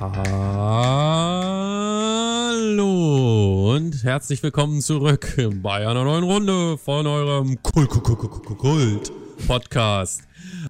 Hallo 0.00 0.14
und 3.74 4.02
herzlich 4.02 4.42
willkommen 4.42 4.80
zurück 4.80 5.36
bei 5.62 5.86
einer 5.86 6.02
neuen 6.02 6.24
Runde 6.24 6.76
von 6.78 7.06
eurem 7.06 7.62
Kult, 7.62 7.90
Kult, 7.90 8.02
Kult, 8.02 8.18
Kult, 8.18 8.58
Kult 8.58 9.12
Podcast. 9.46 10.22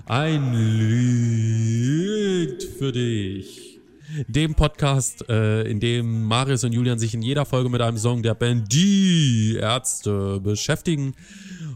Ein 0.07 0.53
Lied 0.89 2.63
für 2.79 2.93
dich. 2.93 3.81
Dem 4.29 4.55
Podcast, 4.55 5.29
äh, 5.29 5.63
in 5.63 5.81
dem 5.81 6.25
Marius 6.25 6.65
und 6.65 6.73
Julian 6.73 6.99
sich 6.99 7.15
in 7.15 7.23
jeder 7.23 7.47
Folge 7.47 7.71
mit 7.71 7.81
einem 7.81 7.97
Song 7.99 8.23
der 8.23 8.35
Band 8.35 8.73
Die 8.73 9.57
Ärzte 9.61 10.39
beschäftigen. 10.41 11.15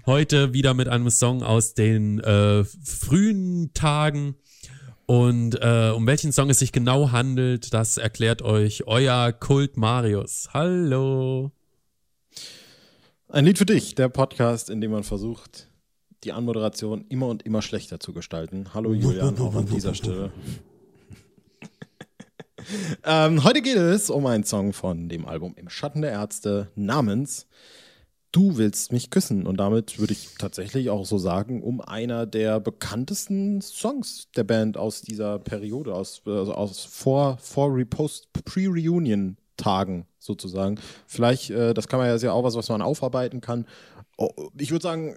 Heute 0.06 0.52
wieder 0.52 0.74
mit 0.74 0.88
einem 0.88 1.10
Song 1.10 1.42
aus 1.42 1.74
den 1.74 2.20
äh, 2.20 2.64
frühen 2.64 3.72
Tagen. 3.74 4.36
Und 5.10 5.54
äh, 5.62 5.90
um 5.96 6.06
welchen 6.06 6.32
Song 6.32 6.50
es 6.50 6.58
sich 6.58 6.70
genau 6.70 7.12
handelt, 7.12 7.72
das 7.72 7.96
erklärt 7.96 8.42
euch 8.42 8.86
euer 8.86 9.32
Kult 9.32 9.78
Marius. 9.78 10.50
Hallo. 10.52 11.50
Ein 13.30 13.46
Lied 13.46 13.56
für 13.56 13.64
dich, 13.64 13.94
der 13.94 14.10
Podcast, 14.10 14.68
in 14.68 14.82
dem 14.82 14.90
man 14.90 15.04
versucht, 15.04 15.70
die 16.24 16.32
Anmoderation 16.32 17.06
immer 17.08 17.28
und 17.28 17.42
immer 17.44 17.62
schlechter 17.62 17.98
zu 17.98 18.12
gestalten. 18.12 18.74
Hallo 18.74 18.92
Julian, 18.92 19.38
auch 19.38 19.54
an 19.54 19.64
dieser 19.64 19.94
Stelle. 19.94 20.30
ähm, 23.06 23.44
heute 23.44 23.62
geht 23.62 23.78
es 23.78 24.10
um 24.10 24.26
einen 24.26 24.44
Song 24.44 24.74
von 24.74 25.08
dem 25.08 25.24
Album 25.24 25.54
Im 25.56 25.70
Schatten 25.70 26.02
der 26.02 26.10
Ärzte 26.10 26.70
namens 26.74 27.46
Du 28.30 28.58
willst 28.58 28.92
mich 28.92 29.10
küssen. 29.10 29.46
Und 29.46 29.58
damit 29.58 29.98
würde 29.98 30.12
ich 30.12 30.30
tatsächlich 30.38 30.90
auch 30.90 31.06
so 31.06 31.18
sagen, 31.18 31.62
um 31.62 31.80
einer 31.80 32.26
der 32.26 32.60
bekanntesten 32.60 33.60
Songs 33.62 34.28
der 34.36 34.44
Band 34.44 34.76
aus 34.76 35.00
dieser 35.00 35.38
Periode, 35.38 35.94
aus, 35.94 36.22
also 36.26 36.52
aus 36.52 36.84
vor, 36.84 37.38
vor 37.38 37.74
Repost, 37.74 38.32
Pre-Reunion-Tagen 38.32 40.06
sozusagen. 40.18 40.78
Vielleicht, 41.06 41.50
äh, 41.50 41.72
das 41.72 41.88
kann 41.88 41.98
man 41.98 42.08
ja, 42.08 42.14
ist 42.14 42.24
auch 42.26 42.44
was, 42.44 42.54
was 42.54 42.68
man 42.68 42.82
aufarbeiten 42.82 43.40
kann. 43.40 43.66
Oh, 44.18 44.30
ich 44.58 44.70
würde 44.72 44.82
sagen, 44.82 45.16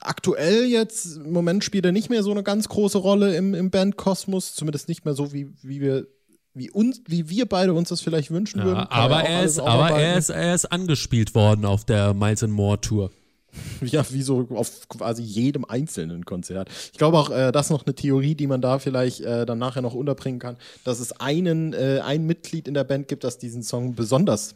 aktuell 0.00 0.64
jetzt, 0.64 1.16
im 1.16 1.32
Moment 1.32 1.64
spielt 1.64 1.84
er 1.84 1.92
nicht 1.92 2.08
mehr 2.08 2.22
so 2.22 2.30
eine 2.30 2.42
ganz 2.42 2.68
große 2.68 2.98
Rolle 2.98 3.36
im, 3.36 3.54
im 3.54 3.70
Bandkosmos, 3.70 4.54
zumindest 4.54 4.88
nicht 4.88 5.04
mehr 5.04 5.14
so, 5.14 5.32
wie, 5.32 5.52
wie 5.62 5.80
wir 5.80 6.06
wie 6.54 6.70
uns, 6.70 7.02
wie 7.06 7.28
wir 7.28 7.46
beide 7.46 7.72
uns 7.72 7.88
das 7.88 8.00
vielleicht 8.00 8.30
wünschen 8.30 8.60
Ja, 8.60 8.64
würden. 8.64 8.86
Aber 8.90 9.22
er 9.22 9.44
ist, 9.44 9.58
aber 9.58 9.90
er 9.90 10.18
ist, 10.18 10.28
er 10.28 10.54
ist 10.54 10.66
angespielt 10.66 11.34
worden 11.34 11.64
auf 11.64 11.84
der 11.84 12.14
Miles 12.14 12.42
and 12.42 12.52
More 12.52 12.80
Tour. 12.80 13.10
Ja, 13.82 14.04
wie 14.10 14.22
so 14.22 14.46
auf 14.50 14.88
quasi 14.88 15.22
jedem 15.22 15.64
einzelnen 15.64 16.24
Konzert. 16.24 16.68
Ich 16.92 16.98
glaube 16.98 17.18
auch, 17.18 17.30
äh, 17.30 17.52
das 17.52 17.66
ist 17.66 17.70
noch 17.70 17.84
eine 17.84 17.94
Theorie, 17.94 18.34
die 18.34 18.46
man 18.46 18.60
da 18.60 18.78
vielleicht 18.78 19.20
äh, 19.20 19.44
dann 19.44 19.58
nachher 19.58 19.82
noch 19.82 19.94
unterbringen 19.94 20.38
kann, 20.38 20.56
dass 20.84 21.00
es 21.00 21.12
einen, 21.20 21.72
äh, 21.72 22.00
ein 22.02 22.24
Mitglied 22.24 22.68
in 22.68 22.74
der 22.74 22.84
Band 22.84 23.08
gibt, 23.08 23.24
das 23.24 23.38
diesen 23.38 23.62
Song 23.62 23.94
besonders 23.94 24.54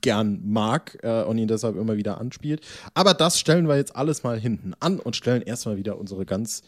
gern 0.00 0.40
mag 0.44 0.98
äh, 1.02 1.22
und 1.22 1.38
ihn 1.38 1.48
deshalb 1.48 1.76
immer 1.76 1.96
wieder 1.96 2.20
anspielt. 2.20 2.62
Aber 2.94 3.14
das 3.14 3.38
stellen 3.38 3.68
wir 3.68 3.76
jetzt 3.76 3.94
alles 3.94 4.22
mal 4.22 4.38
hinten 4.38 4.74
an 4.80 4.98
und 4.98 5.16
stellen 5.16 5.42
erstmal 5.42 5.76
wieder 5.76 5.98
unsere 5.98 6.24
ganz, 6.24 6.62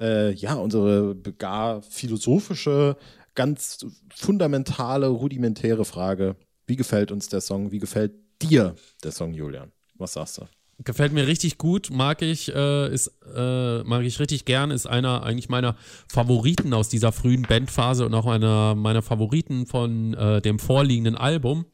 äh, 0.00 0.32
ja, 0.32 0.54
unsere 0.54 1.16
gar 1.38 1.82
philosophische, 1.82 2.96
ganz 3.38 3.86
fundamentale, 4.12 5.06
rudimentäre 5.06 5.84
Frage. 5.84 6.34
Wie 6.66 6.74
gefällt 6.74 7.12
uns 7.12 7.28
der 7.28 7.40
Song? 7.40 7.70
Wie 7.70 7.78
gefällt 7.78 8.12
dir 8.42 8.74
der 9.04 9.12
Song, 9.12 9.32
Julian? 9.32 9.70
Was 9.94 10.14
sagst 10.14 10.38
du? 10.38 10.48
Gefällt 10.82 11.12
mir 11.12 11.28
richtig 11.28 11.56
gut, 11.56 11.90
mag 11.92 12.20
ich, 12.20 12.52
äh, 12.52 12.92
ist, 12.92 13.12
äh, 13.32 13.84
mag 13.84 14.02
ich 14.02 14.18
richtig 14.18 14.44
gern, 14.44 14.72
ist 14.72 14.86
einer 14.86 15.22
eigentlich 15.22 15.48
meiner 15.48 15.76
Favoriten 16.08 16.74
aus 16.74 16.88
dieser 16.88 17.12
frühen 17.12 17.42
Bandphase 17.42 18.06
und 18.06 18.14
auch 18.14 18.26
einer 18.26 18.74
meiner 18.74 19.02
Favoriten 19.02 19.66
von 19.66 20.14
äh, 20.14 20.42
dem 20.42 20.58
vorliegenden 20.58 21.14
Album. 21.14 21.64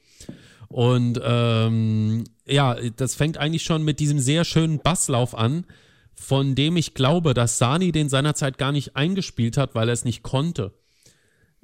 Und 0.68 1.18
ähm, 1.24 2.24
ja, 2.46 2.76
das 2.96 3.14
fängt 3.14 3.38
eigentlich 3.38 3.62
schon 3.62 3.84
mit 3.84 4.00
diesem 4.00 4.18
sehr 4.18 4.44
schönen 4.44 4.80
Basslauf 4.80 5.34
an, 5.34 5.64
von 6.14 6.54
dem 6.54 6.76
ich 6.76 6.92
glaube, 6.92 7.32
dass 7.32 7.56
Sani 7.56 7.90
den 7.90 8.10
seinerzeit 8.10 8.58
gar 8.58 8.72
nicht 8.72 8.96
eingespielt 8.96 9.56
hat, 9.56 9.74
weil 9.74 9.88
er 9.88 9.94
es 9.94 10.04
nicht 10.04 10.22
konnte. 10.22 10.74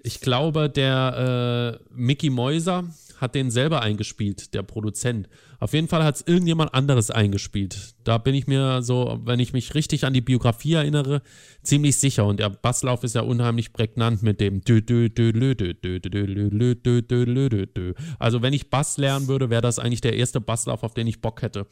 Ich 0.03 0.21
glaube, 0.21 0.71
der 0.71 1.79
äh, 1.81 1.85
Mickey 1.95 2.31
Mäuser 2.31 2.85
hat 3.21 3.35
den 3.35 3.51
selber 3.51 3.83
eingespielt, 3.83 4.55
der 4.55 4.63
Produzent. 4.63 5.29
Auf 5.59 5.75
jeden 5.75 5.89
Fall 5.89 6.03
hat 6.03 6.17
es 6.17 6.23
irgendjemand 6.27 6.73
anderes 6.73 7.11
eingespielt. 7.11 7.95
Da 8.03 8.17
bin 8.17 8.35
ich 8.35 8.47
mir 8.47 8.81
so, 8.83 9.21
wenn 9.25 9.41
ich 9.41 9.53
mich 9.53 9.75
richtig 9.75 10.05
an 10.07 10.15
die 10.15 10.23
Biografie 10.23 10.73
erinnere, 10.73 11.21
ziemlich 11.63 11.97
sicher. 11.99 12.25
Und 12.25 12.41
der 12.41 12.49
Basslauf 12.49 13.05
ist 13.05 13.15
ja 13.15 13.21
unheimlich 13.21 13.75
prägnant 13.75 14.23
mit 14.23 14.41
dem. 14.41 14.63
Also 18.19 18.43
wenn 18.43 18.53
ich 18.55 18.71
Bass 18.71 18.97
lernen 18.97 19.29
würde, 19.29 19.51
wäre 19.51 19.63
das 19.63 19.79
eigentlich 19.79 20.01
der 20.01 20.15
erste 20.15 20.41
Basslauf, 20.41 20.83
auf 20.83 20.95
den 20.95 21.07
ich 21.07 21.21
Bock 21.21 21.43
hätte. 21.43 21.67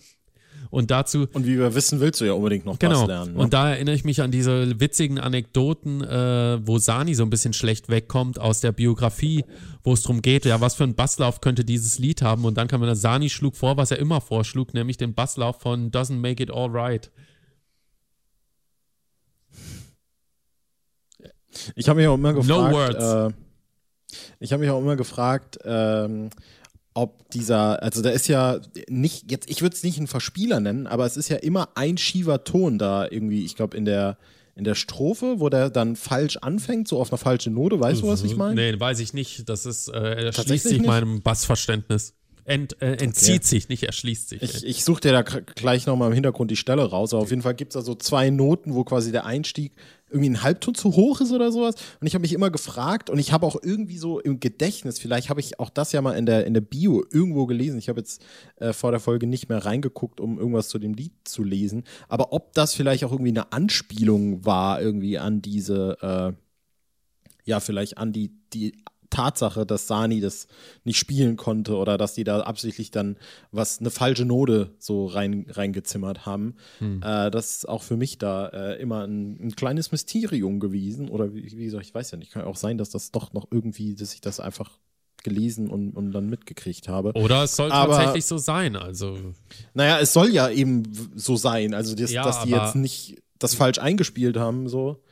Und 0.70 0.90
dazu 0.90 1.26
Und 1.32 1.46
wie 1.46 1.58
wir 1.58 1.74
wissen, 1.74 2.00
willst 2.00 2.20
du 2.20 2.24
ja 2.24 2.32
unbedingt 2.32 2.66
noch 2.66 2.78
Genau. 2.78 3.00
Bass 3.00 3.08
lernen. 3.08 3.34
Ne? 3.34 3.40
Und 3.40 3.52
da 3.54 3.70
erinnere 3.70 3.94
ich 3.94 4.04
mich 4.04 4.20
an 4.22 4.30
diese 4.30 4.78
witzigen 4.80 5.18
Anekdoten, 5.18 6.02
äh, 6.02 6.58
wo 6.66 6.78
Sani 6.78 7.14
so 7.14 7.22
ein 7.22 7.30
bisschen 7.30 7.52
schlecht 7.52 7.88
wegkommt 7.88 8.38
aus 8.38 8.60
der 8.60 8.72
Biografie, 8.72 9.44
wo 9.82 9.92
es 9.92 10.02
darum 10.02 10.22
geht, 10.22 10.44
ja, 10.44 10.60
was 10.60 10.74
für 10.74 10.84
einen 10.84 10.94
Basslauf 10.94 11.40
könnte 11.40 11.64
dieses 11.64 11.98
Lied 11.98 12.22
haben. 12.22 12.44
Und 12.44 12.56
dann 12.56 12.68
kann 12.68 12.80
man, 12.80 12.94
Sani 12.94 13.30
schlug 13.30 13.56
vor, 13.56 13.76
was 13.76 13.90
er 13.90 13.98
immer 13.98 14.20
vorschlug, 14.20 14.74
nämlich 14.74 14.96
den 14.96 15.14
Basslauf 15.14 15.60
von 15.60 15.90
Doesn't 15.90 16.16
Make 16.16 16.42
It 16.42 16.50
All 16.50 16.70
Right. 16.70 17.10
ich 21.74 21.88
habe 21.88 22.00
mich 22.00 22.08
auch 22.08 22.14
immer 22.14 22.32
gefragt, 22.34 22.74
words. 22.74 23.34
Äh, 23.34 23.36
ich 24.40 24.52
habe 24.52 24.60
mich 24.60 24.70
auch 24.70 24.80
immer 24.80 24.96
gefragt, 24.96 25.58
ähm, 25.64 26.30
ob 26.98 27.31
dieser, 27.31 27.81
also 27.81 28.03
da 28.03 28.10
ist 28.10 28.26
ja 28.26 28.59
nicht, 28.88 29.31
jetzt, 29.31 29.48
ich 29.48 29.62
würde 29.62 29.76
es 29.76 29.84
nicht 29.84 29.98
einen 29.98 30.09
Verspieler 30.09 30.59
nennen, 30.59 30.88
aber 30.88 31.06
es 31.06 31.16
ist 31.16 31.28
ja 31.28 31.36
immer 31.36 31.69
ein 31.76 31.97
schiefer 31.97 32.42
Ton 32.42 32.76
da 32.76 33.06
irgendwie, 33.09 33.44
ich 33.44 33.54
glaube, 33.54 33.76
in 33.76 33.84
der, 33.84 34.19
in 34.56 34.64
der 34.64 34.75
Strophe, 34.75 35.37
wo 35.38 35.48
der 35.48 35.70
dann 35.70 35.94
falsch 35.94 36.38
anfängt, 36.38 36.88
so 36.88 37.00
auf 37.00 37.12
eine 37.12 37.19
falsche 37.19 37.50
Note, 37.50 37.78
weißt 37.78 38.03
du, 38.03 38.08
was 38.08 38.25
ich 38.25 38.34
meine? 38.34 38.56
Nee, 38.56 38.81
weiß 38.81 38.98
ich 38.98 39.14
nicht. 39.14 39.48
Das 39.48 39.64
ist, 39.64 39.87
äh, 39.87 39.92
er 39.97 40.16
erschließt 40.26 40.64
sich 40.64 40.78
nicht? 40.78 40.88
meinem 40.88 41.22
Bassverständnis. 41.22 42.14
Ent, 42.48 42.81
äh, 42.81 42.94
entzieht 42.94 43.44
sich, 43.44 43.69
nicht 43.69 43.82
erschließt 43.82 44.31
sich. 44.31 44.42
Ich, 44.42 44.64
ich 44.64 44.82
suche 44.82 45.03
dir 45.03 45.12
da 45.12 45.20
gleich 45.20 45.84
nochmal 45.86 46.09
im 46.09 46.14
Hintergrund 46.14 46.50
die 46.50 46.56
Stelle 46.56 46.82
raus, 46.82 47.12
aber 47.12 47.22
auf 47.22 47.28
jeden 47.28 47.42
Fall 47.42 47.54
gibt 47.54 47.72
es 47.72 47.75
da 47.75 47.82
so 47.82 47.94
zwei 47.94 48.31
Noten, 48.31 48.75
wo 48.75 48.84
quasi 48.84 49.12
der 49.12 49.26
Einstieg 49.26 49.72
irgendwie 50.09 50.31
ein 50.31 50.42
Halbton 50.42 50.75
zu 50.75 50.97
hoch 50.97 51.20
ist 51.20 51.31
oder 51.31 51.53
sowas. 51.53 51.75
Und 52.00 52.06
ich 52.06 52.14
habe 52.14 52.22
mich 52.22 52.32
immer 52.32 52.50
gefragt 52.50 53.10
und 53.10 53.19
ich 53.19 53.32
habe 53.32 53.44
auch 53.44 53.56
irgendwie 53.62 53.98
so 53.98 54.19
im 54.19 54.41
Gedächtnis, 54.41 54.98
vielleicht 54.98 55.28
habe 55.28 55.41
ich 55.41 55.60
auch 55.60 55.69
das 55.69 55.92
ja 55.92 56.00
mal 56.00 56.16
in 56.16 56.25
der, 56.25 56.47
in 56.47 56.54
der 56.54 56.62
Bio 56.62 57.04
irgendwo 57.12 57.44
gelesen. 57.44 57.78
Ich 57.78 57.91
habe 57.91 58.00
jetzt 58.00 58.25
äh, 58.56 58.72
vor 58.72 58.92
der 58.92 59.00
Folge 59.00 59.26
nicht 59.26 59.50
mehr 59.50 59.66
reingeguckt, 59.66 60.19
um 60.19 60.38
irgendwas 60.38 60.70
zu 60.70 60.78
dem 60.78 60.94
Lied 60.94 61.12
zu 61.25 61.44
lesen. 61.44 61.84
Aber 62.08 62.32
ob 62.32 62.54
das 62.54 62.72
vielleicht 62.72 63.04
auch 63.04 63.12
irgendwie 63.12 63.32
eine 63.32 63.53
Anspielung 63.53 64.47
war, 64.47 64.81
irgendwie 64.81 65.19
an 65.19 65.42
diese, 65.42 65.98
äh, 66.00 66.32
ja, 67.44 67.60
vielleicht 67.60 67.98
an 67.98 68.14
die, 68.14 68.32
die 68.54 68.72
Tatsache, 69.10 69.64
dass 69.64 69.86
Sani 69.86 70.20
das 70.20 70.46
nicht 70.84 70.98
spielen 70.98 71.36
konnte 71.36 71.76
oder 71.76 71.96
dass 71.98 72.14
die 72.14 72.24
da 72.24 72.41
absichtlich 72.41 72.91
dann 72.91 73.16
was, 73.52 73.80
eine 73.80 73.91
falsche 73.91 74.24
Note 74.24 74.74
so 74.78 75.06
rein, 75.06 75.46
reingezimmert 75.48 76.26
haben. 76.26 76.56
Äh, 76.80 77.30
das 77.30 77.56
ist 77.56 77.69
auch 77.69 77.82
für 77.82 77.96
mich 77.96 78.19
da 78.19 78.48
äh, 78.48 78.80
immer 78.80 79.06
ein, 79.06 79.38
ein 79.48 79.56
kleines 79.56 79.92
Mysterium 79.92 80.60
gewesen. 80.60 81.08
Oder 81.08 81.34
wie, 81.34 81.44
wie 81.56 81.64
gesagt, 81.64 81.86
ich 81.86 81.94
weiß 81.94 82.10
ja 82.10 82.19
nicht, 82.19 82.32
kann 82.32 82.44
auch 82.44 82.56
sein, 82.56 82.76
dass 82.78 82.91
das 82.91 83.10
doch 83.10 83.32
noch 83.32 83.46
irgendwie, 83.50 83.94
dass 83.94 84.12
ich 84.14 84.20
das 84.20 84.41
einfach 84.41 84.78
gelesen 85.25 85.69
und, 85.69 85.92
und 85.96 86.12
dann 86.12 86.28
mitgekriegt 86.28 86.88
habe. 86.88 87.12
Oder 87.14 87.42
es 87.44 87.56
soll 87.56 87.72
Aber- 87.72 87.94
tatsächlich 87.96 88.26
so 88.26 88.38
sein. 88.38 88.76
Also, 88.76 89.19
Naja, 89.75 89.98
es 90.00 90.12
soll 90.12 90.28
ja 90.30 90.48
eben 90.48 90.82
so 91.16 91.36
sein. 91.36 91.75
Also, 91.75 91.94
das, 91.96 92.12
Ja, 92.12 92.22
dass 92.25 92.42
die 92.44 92.50
jetzt 92.50 92.76
nicht 92.76 93.22
das 93.38 93.54
falsch 93.54 93.78
eingespielt 93.78 94.36
haben, 94.36 94.69
so. 94.69 95.02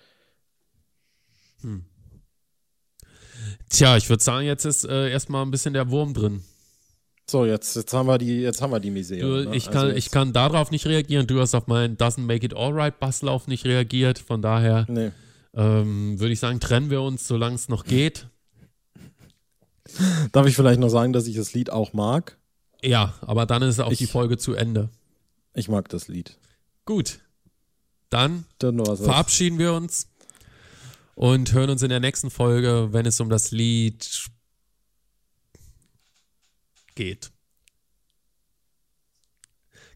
Tja, 3.69 3.97
ich 3.97 4.09
würde 4.09 4.23
sagen, 4.23 4.47
jetzt 4.47 4.65
ist 4.65 4.85
äh, 4.85 5.11
erstmal 5.11 5.43
ein 5.45 5.51
bisschen 5.51 5.75
der 5.75 5.91
Wurm 5.91 6.15
drin. 6.15 6.43
So, 7.29 7.45
jetzt, 7.45 7.75
jetzt 7.75 7.93
haben 7.93 8.07
wir 8.07 8.19
die, 8.19 8.41
jetzt 8.41 8.63
haben 8.63 8.71
wir 8.71 8.79
die 8.81 8.91
Misere. 8.91 9.21
Du, 9.21 9.51
ne? 9.51 9.57
ich, 9.57 9.67
Also 9.67 9.71
kann, 9.79 9.89
jetzt- 9.89 9.99
ich 9.99 10.11
kann 10.11 10.33
darauf 10.33 10.71
nicht 10.71 10.87
reagieren. 10.87 11.27
Du 11.27 11.41
hast 11.41 11.55
auf 11.55 11.67
meinen 11.67 11.97
Doesn't 11.97 12.21
Make 12.21 12.47
It 12.47 12.55
Alright 12.55 13.01
Basslauf 13.01 13.49
nicht 13.49 13.65
reagiert. 13.65 14.19
Von 14.21 14.43
daher 14.43 14.87
Nee. 14.89 15.11
ähm, 15.55 16.21
würde 16.21 16.33
ich 16.33 16.39
sagen, 16.41 16.61
trennen 16.61 16.89
wir 16.91 17.03
uns, 17.03 17.27
solange 17.27 17.57
es 17.57 17.69
noch 17.69 17.85
geht. 17.85 18.29
Darf 20.33 20.47
ich 20.47 20.55
vielleicht 20.57 20.81
noch 20.81 20.89
sagen, 20.89 21.13
dass 21.13 21.27
ich 21.27 21.37
das 21.37 21.53
Lied 21.55 21.71
auch 21.71 21.93
mag? 21.93 22.37
Ja, 22.83 23.15
aber 23.23 23.47
dann 23.47 23.63
ist 23.63 23.81
auch 23.81 23.93
die 23.93 24.05
Ich- 24.05 24.11
Folge 24.11 24.37
zu 24.39 24.55
Ende. 24.55 24.89
Ich 25.55 25.69
mag 25.69 25.89
das 25.89 26.09
Lied. 26.09 26.37
Gut. 26.85 27.21
Dann 28.11 28.45
Dann 28.59 28.85
verabschieden 28.85 29.59
wir 29.59 29.73
uns 29.73 30.07
und 31.17 31.53
hören 31.53 31.71
uns 31.71 31.83
in 31.83 31.89
der 31.89 31.99
nächsten 31.99 32.31
Folge, 32.31 32.93
wenn 32.93 33.07
es 33.07 33.21
um 33.21 33.31
das 33.31 33.51
Lied 33.51 34.29
geht. 36.95 37.33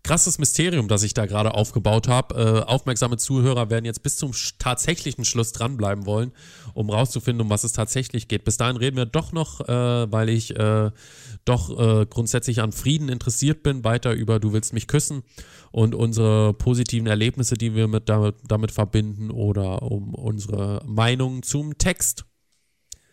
Krasses 0.03 0.39
Mysterium, 0.39 0.89
das 0.89 1.03
ich 1.03 1.15
da 1.15 1.27
gerade 1.27 1.55
aufgebaut 1.55 2.09
habe. 2.09 2.35
Äh, 2.35 2.71
aufmerksame 2.71 3.17
Zuhörer 3.17 3.71
werden 3.71 3.85
jetzt 3.85 4.03
bis 4.03 4.17
zum 4.17 4.33
tatsächlichen 4.59 5.25
Schluss 5.25 5.53
dranbleiben 5.53 6.07
wollen, 6.07 6.33
um 6.75 6.91
rauszufinden, 6.91 7.43
um 7.43 7.51
was 7.51 7.65
es 7.65 7.73
tatsächlich 7.73 8.29
geht. 8.29 8.45
Bis 8.45 8.57
dahin 8.57 8.77
reden 8.77 8.97
wir 8.97 9.07
doch 9.07 9.33
noch, 9.33 9.61
äh, 9.61 10.13
weil 10.13 10.29
ich 10.29 10.57
äh, 10.57 10.91
doch 11.45 11.79
äh, 11.79 12.07
grundsätzlich 12.07 12.61
an 12.61 12.73
Frieden 12.73 13.09
interessiert 13.09 13.63
bin, 13.63 13.85
weiter 13.85 14.13
über 14.13 14.41
Du 14.41 14.53
willst 14.53 14.73
mich 14.73 14.87
küssen 14.87 15.23
und 15.71 15.95
unsere 15.95 16.55
positiven 16.55 17.07
Erlebnisse, 17.07 17.55
die 17.55 17.75
wir 17.75 17.89
mit 17.89 18.09
damit, 18.09 18.37
damit 18.47 18.73
verbinden 18.73 19.31
oder 19.31 19.83
um 19.83 20.15
unsere 20.15 20.83
Meinung 20.87 21.43
zum 21.43 21.79
Text. 21.79 22.25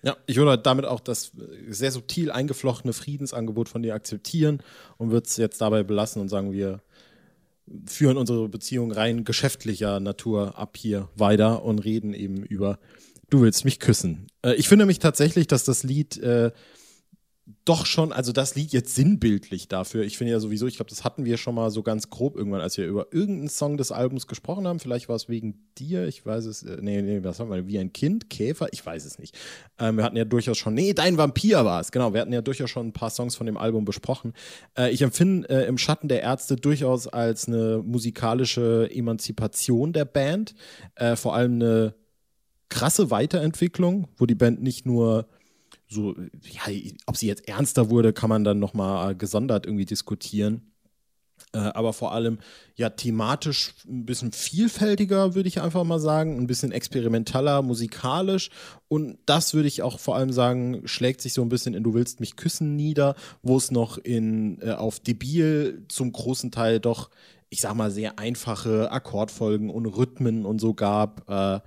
Ja, 0.04 0.16
ich 0.26 0.38
würde 0.38 0.58
damit 0.58 0.86
auch 0.86 1.00
das 1.00 1.32
sehr 1.70 1.92
subtil 1.92 2.32
eingeflochtene 2.32 2.94
Friedensangebot 2.94 3.68
von 3.68 3.82
dir 3.82 3.96
akzeptieren 3.96 4.62
und 4.98 5.12
würde 5.12 5.28
es 5.28 5.38
jetzt 5.38 5.60
dabei 5.60 5.84
belassen 5.84 6.22
und 6.22 6.30
sagen, 6.30 6.52
wir 6.52 6.82
führen 7.86 8.18
unsere 8.18 8.48
Beziehung 8.48 8.92
rein 8.92 9.24
geschäftlicher 9.24 10.00
Natur 10.00 10.58
ab 10.58 10.78
hier 10.78 11.10
weiter 11.16 11.64
und 11.64 11.80
reden 11.80 12.14
eben 12.14 12.44
über 12.44 12.80
Du 13.30 13.42
willst 13.42 13.66
mich 13.66 13.80
küssen. 13.80 14.28
Äh, 14.42 14.54
ich 14.54 14.70
finde 14.70 14.86
mich 14.86 15.00
tatsächlich, 15.00 15.48
dass 15.48 15.66
das 15.66 15.84
Lied 15.84 16.18
äh, 16.18 16.52
doch 17.64 17.86
schon, 17.86 18.12
also 18.12 18.34
das 18.34 18.56
Lied 18.56 18.74
jetzt 18.74 18.94
sinnbildlich 18.96 19.70
dafür. 19.70 20.04
Ich 20.04 20.18
finde 20.18 20.34
ja 20.34 20.40
sowieso, 20.40 20.68
ich 20.68 20.76
glaube, 20.76 20.90
das 20.90 21.06
hatten 21.06 21.24
wir 21.24 21.38
schon 21.38 21.56
mal 21.56 21.72
so 21.72 21.82
ganz 21.82 22.10
grob 22.10 22.36
irgendwann, 22.36 22.60
als 22.60 22.78
wir 22.78 22.86
über 22.86 23.08
irgendeinen 23.12 23.48
Song 23.48 23.78
des 23.78 23.92
Albums 23.94 24.28
gesprochen 24.28 24.68
haben. 24.68 24.80
Vielleicht 24.80 25.08
war 25.08 25.16
es 25.16 25.30
wegen 25.30 25.56
dir, 25.78 26.08
ich 26.08 26.26
weiß 26.26 26.46
es, 26.46 26.64
äh, 26.64 26.78
nee, 26.82 27.02
nee, 27.02 27.24
was 27.24 27.40
haben 27.40 27.50
wir, 27.50 27.66
wie 27.68 27.80
ein 27.80 27.94
Kind, 27.94 28.30
Käfer, 28.30 28.68
ich 28.72 28.86
weiß 28.86 29.06
es 29.06 29.18
nicht. 29.18 29.38
Ähm, 29.80 29.96
wir 29.96 30.04
hatten 30.04 30.18
ja 30.18 30.26
durchaus 30.26 30.58
schon, 30.58 30.74
nee, 30.74 30.94
dein 30.94 31.18
Vampir 31.18 31.64
war 31.64 31.80
es, 31.80 31.92
genau, 31.92 32.14
wir 32.14 32.20
hatten 32.20 32.34
ja 32.34 32.42
durchaus 32.42 32.70
schon 32.70 32.88
ein 32.88 32.94
paar 32.94 33.10
Songs 33.10 33.36
von 33.36 33.46
dem 33.46 33.58
Album 33.58 33.86
besprochen. 33.86 34.34
Äh, 34.78 34.92
ich 34.92 35.02
empfinde 35.02 35.48
äh, 35.50 35.68
im 35.68 35.78
Schatten 35.78 36.10
der 36.10 36.22
Ärzte 36.22 36.58
durchaus 36.58 37.08
als 37.08 37.48
eine 37.48 37.82
musikalische 37.84 38.90
Emanzipation 38.92 39.94
der 39.94 40.06
Band, 40.06 40.54
äh, 40.96 41.16
vor 41.16 41.34
allem 41.34 41.54
eine 41.54 41.96
krasse 42.70 43.10
Weiterentwicklung, 43.10 44.10
wo 44.18 44.26
die 44.26 44.36
Band 44.36 44.62
nicht 44.62 44.86
nur 44.86 45.28
so, 45.88 46.16
ja, 46.16 46.92
ob 47.06 47.18
sie 47.18 47.28
jetzt 47.28 47.48
ernster 47.48 47.90
wurde, 47.90 48.14
kann 48.14 48.30
man 48.30 48.44
dann 48.44 48.60
nochmal 48.60 49.16
gesondert 49.16 49.66
irgendwie 49.66 49.86
diskutieren. 49.86 50.74
Äh, 51.54 51.60
aber 51.60 51.94
vor 51.94 52.12
allem 52.12 52.40
ja 52.76 52.90
thematisch 52.90 53.74
ein 53.88 54.06
bisschen 54.06 54.32
vielfältiger, 54.32 55.34
würde 55.34 55.48
ich 55.48 55.62
einfach 55.62 55.84
mal 55.84 56.00
sagen, 56.00 56.38
ein 56.38 56.48
bisschen 56.48 56.72
experimenteller, 56.72 57.62
musikalisch. 57.62 58.50
Und 58.90 59.18
das 59.26 59.54
würde 59.54 59.68
ich 59.68 59.82
auch 59.82 60.00
vor 60.00 60.16
allem 60.16 60.34
sagen, 60.34 60.82
schlägt 60.86 61.22
sich 61.22 61.34
so 61.34 61.42
ein 61.42 61.50
bisschen 61.50 61.74
in 61.74 61.84
Du 61.84 61.94
willst 61.94 62.20
mich 62.20 62.36
küssen 62.36 62.76
nieder, 62.76 63.16
wo 63.44 63.56
es 63.56 63.72
noch 63.72 63.98
in 63.98 64.60
äh, 64.62 64.72
auf 64.72 65.00
Debil 65.00 65.86
zum 65.88 66.12
großen 66.12 66.52
Teil 66.52 66.80
doch, 66.80 67.10
ich 67.50 67.62
sag 67.62 67.76
mal, 67.76 67.92
sehr 67.92 68.20
einfache 68.20 68.92
Akkordfolgen 68.92 69.70
und 69.70 69.86
Rhythmen 69.86 70.46
und 70.46 70.60
so 70.60 70.74
gab. 70.74 71.30
Äh, 71.30 71.62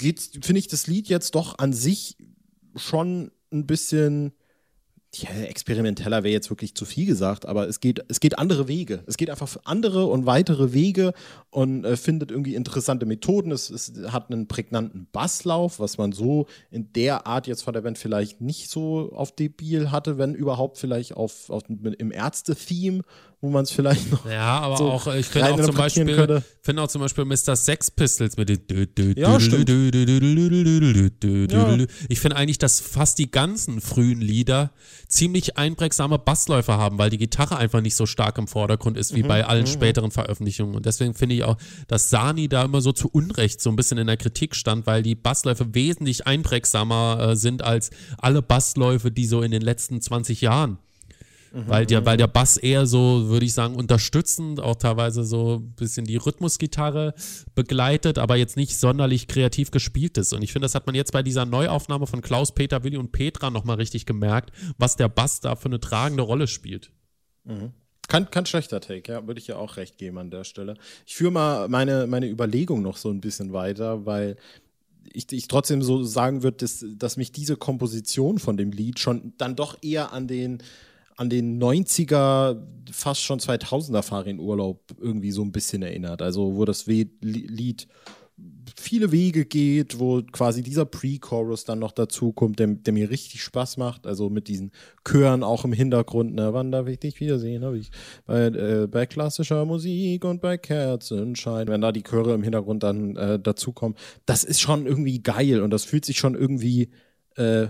finde 0.00 0.58
ich 0.58 0.68
das 0.68 0.86
Lied 0.86 1.08
jetzt 1.08 1.34
doch 1.34 1.58
an 1.58 1.74
sich 1.74 2.16
schon 2.76 3.30
ein 3.52 3.66
bisschen 3.66 4.32
ja, 5.14 5.30
experimenteller 5.30 6.22
wäre 6.22 6.32
jetzt 6.32 6.50
wirklich 6.50 6.74
zu 6.76 6.84
viel 6.84 7.04
gesagt, 7.04 7.46
aber 7.46 7.68
es 7.68 7.80
geht, 7.80 8.04
es 8.08 8.20
geht 8.20 8.38
andere 8.38 8.68
Wege. 8.68 9.02
Es 9.06 9.16
geht 9.16 9.28
einfach 9.28 9.56
andere 9.64 10.06
und 10.06 10.24
weitere 10.24 10.72
Wege 10.72 11.14
und 11.50 11.84
äh, 11.84 11.96
findet 11.96 12.30
irgendwie 12.30 12.54
interessante 12.54 13.06
Methoden. 13.06 13.50
Es, 13.50 13.70
es, 13.70 13.92
hat 14.12 14.30
einen 14.30 14.46
prägnanten 14.46 15.08
Basslauf, 15.10 15.80
was 15.80 15.98
man 15.98 16.12
so 16.12 16.46
in 16.70 16.92
der 16.92 17.26
Art 17.26 17.48
jetzt 17.48 17.62
von 17.62 17.74
der 17.74 17.80
Band 17.80 17.98
vielleicht 17.98 18.40
nicht 18.40 18.70
so 18.70 19.12
auf 19.12 19.34
Debil 19.34 19.90
hatte, 19.90 20.16
wenn 20.16 20.34
überhaupt 20.34 20.78
vielleicht 20.78 21.14
auf, 21.14 21.50
auf 21.50 21.64
im 21.68 22.12
Ärzte-Theme 22.12 23.02
wo 23.40 23.48
man 23.48 23.64
es 23.64 23.70
vielleicht 23.70 24.10
noch. 24.10 24.26
Ja, 24.26 24.60
aber 24.60 24.76
so 24.76 24.90
auch, 24.90 25.06
ich 25.14 25.26
finde 25.26 25.52
auch, 25.52 25.60
zum 25.60 25.74
Beispiel, 25.74 26.42
finde 26.62 26.82
auch 26.82 26.88
zum 26.88 27.00
Beispiel 27.00 27.24
Mr. 27.24 27.56
Sex 27.56 27.90
Pistols 27.90 28.36
mit 28.36 28.48
den. 28.48 29.14
Ja, 29.16 29.38
Ich 32.08 32.20
finde 32.20 32.36
eigentlich, 32.36 32.58
dass 32.58 32.80
fast 32.80 33.18
die 33.18 33.30
ganzen 33.30 33.80
frühen 33.80 34.20
Lieder 34.20 34.72
ziemlich 35.10 35.58
einprägsame 35.58 36.18
Bassläufe 36.18 36.78
haben, 36.78 36.96
weil 36.98 37.10
die 37.10 37.18
Gitarre 37.18 37.56
einfach 37.56 37.80
nicht 37.80 37.96
so 37.96 38.06
stark 38.06 38.38
im 38.38 38.46
Vordergrund 38.46 38.96
ist 38.96 39.14
wie 39.14 39.22
mhm, 39.22 39.28
bei 39.28 39.44
allen 39.44 39.64
mhm. 39.64 39.68
späteren 39.68 40.10
Veröffentlichungen. 40.10 40.74
Und 40.74 40.86
deswegen 40.86 41.14
finde 41.14 41.34
ich 41.34 41.44
auch, 41.44 41.56
dass 41.88 42.10
Sani 42.10 42.48
da 42.48 42.64
immer 42.64 42.80
so 42.80 42.92
zu 42.92 43.08
Unrecht 43.08 43.60
so 43.60 43.70
ein 43.70 43.76
bisschen 43.76 43.98
in 43.98 44.06
der 44.06 44.16
Kritik 44.16 44.54
stand, 44.54 44.86
weil 44.86 45.02
die 45.02 45.16
Bassläufe 45.16 45.74
wesentlich 45.74 46.26
einprägsamer 46.26 47.30
äh, 47.30 47.36
sind 47.36 47.62
als 47.62 47.90
alle 48.18 48.40
Bassläufe, 48.40 49.10
die 49.10 49.26
so 49.26 49.42
in 49.42 49.50
den 49.50 49.62
letzten 49.62 50.00
20 50.00 50.40
Jahren 50.40 50.78
Mhm. 51.52 51.68
Weil, 51.68 51.86
der, 51.86 52.06
weil 52.06 52.16
der 52.16 52.28
Bass 52.28 52.56
eher 52.56 52.86
so, 52.86 53.28
würde 53.28 53.44
ich 53.44 53.54
sagen, 53.54 53.74
unterstützend, 53.74 54.60
auch 54.60 54.76
teilweise 54.76 55.24
so 55.24 55.56
ein 55.56 55.72
bisschen 55.72 56.06
die 56.06 56.16
Rhythmusgitarre 56.16 57.14
begleitet, 57.54 58.18
aber 58.18 58.36
jetzt 58.36 58.56
nicht 58.56 58.78
sonderlich 58.78 59.26
kreativ 59.26 59.70
gespielt 59.70 60.16
ist. 60.16 60.32
Und 60.32 60.42
ich 60.42 60.52
finde, 60.52 60.66
das 60.66 60.74
hat 60.74 60.86
man 60.86 60.94
jetzt 60.94 61.12
bei 61.12 61.22
dieser 61.22 61.46
Neuaufnahme 61.46 62.06
von 62.06 62.20
Klaus, 62.20 62.52
Peter, 62.52 62.84
Willi 62.84 62.96
und 62.96 63.10
Petra 63.10 63.50
nochmal 63.50 63.76
richtig 63.76 64.06
gemerkt, 64.06 64.52
was 64.78 64.96
der 64.96 65.08
Bass 65.08 65.40
da 65.40 65.56
für 65.56 65.66
eine 65.66 65.80
tragende 65.80 66.22
Rolle 66.22 66.46
spielt. 66.46 66.92
Mhm. 67.44 67.72
Kein, 68.06 68.30
kein 68.30 68.46
schlechter 68.46 68.80
Take, 68.80 69.12
ja, 69.12 69.26
würde 69.26 69.40
ich 69.40 69.46
ja 69.46 69.56
auch 69.56 69.76
recht 69.76 69.98
geben 69.98 70.18
an 70.18 70.30
der 70.30 70.44
Stelle. 70.44 70.74
Ich 71.06 71.14
führe 71.14 71.30
mal 71.30 71.68
meine, 71.68 72.06
meine 72.06 72.28
Überlegung 72.28 72.82
noch 72.82 72.96
so 72.96 73.08
ein 73.08 73.20
bisschen 73.20 73.52
weiter, 73.52 74.04
weil 74.04 74.36
ich, 75.12 75.30
ich 75.32 75.48
trotzdem 75.48 75.82
so 75.82 76.02
sagen 76.02 76.42
würde, 76.42 76.58
dass, 76.58 76.84
dass 76.96 77.16
mich 77.16 77.32
diese 77.32 77.56
Komposition 77.56 78.38
von 78.38 78.56
dem 78.56 78.72
Lied 78.72 78.98
schon 78.98 79.32
dann 79.38 79.56
doch 79.56 79.78
eher 79.82 80.12
an 80.12 80.26
den 80.26 80.62
an 81.20 81.28
den 81.28 81.62
90er, 81.62 82.56
fast 82.90 83.20
schon 83.20 83.40
2000er 83.40 84.00
Fahrradurlaub 84.00 84.80
irgendwie 84.98 85.32
so 85.32 85.42
ein 85.42 85.52
bisschen 85.52 85.82
erinnert. 85.82 86.22
Also, 86.22 86.56
wo 86.56 86.64
das 86.64 86.86
Lied 86.86 87.86
viele 88.74 89.12
Wege 89.12 89.44
geht, 89.44 89.98
wo 89.98 90.22
quasi 90.22 90.62
dieser 90.62 90.86
Pre-Chorus 90.86 91.66
dann 91.66 91.78
noch 91.78 91.92
dazu 91.92 92.32
kommt, 92.32 92.58
der, 92.58 92.68
der, 92.68 92.94
mir 92.94 93.10
richtig 93.10 93.42
Spaß 93.42 93.76
macht. 93.76 94.06
Also 94.06 94.30
mit 94.30 94.48
diesen 94.48 94.70
Chören 95.06 95.42
auch 95.42 95.66
im 95.66 95.74
Hintergrund. 95.74 96.34
Ne? 96.34 96.54
Wann 96.54 96.72
darf 96.72 96.86
ich 96.86 96.98
dich 96.98 97.20
wiedersehen? 97.20 97.66
Hab 97.66 97.74
ich 97.74 97.90
bei, 98.24 98.46
äh, 98.46 98.86
bei 98.86 99.04
klassischer 99.04 99.66
Musik 99.66 100.24
und 100.24 100.40
bei 100.40 100.56
Kerzenschein, 100.56 101.68
wenn 101.68 101.82
da 101.82 101.92
die 101.92 102.02
Chöre 102.02 102.32
im 102.32 102.42
Hintergrund 102.42 102.82
dann 102.82 103.16
äh, 103.16 103.38
dazukommen. 103.38 103.98
Das 104.24 104.42
ist 104.42 104.62
schon 104.62 104.86
irgendwie 104.86 105.22
geil 105.22 105.60
und 105.60 105.68
das 105.70 105.84
fühlt 105.84 106.06
sich 106.06 106.16
schon 106.16 106.34
irgendwie 106.34 106.88
äh, 107.36 107.66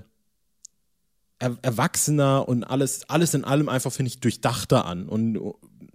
er 1.40 1.56
erwachsener 1.62 2.48
und 2.48 2.64
alles, 2.64 3.08
alles 3.08 3.34
in 3.34 3.44
allem 3.44 3.68
einfach, 3.68 3.90
finde 3.90 4.08
ich, 4.08 4.20
durchdachter 4.20 4.84
an. 4.84 5.08
Und 5.08 5.38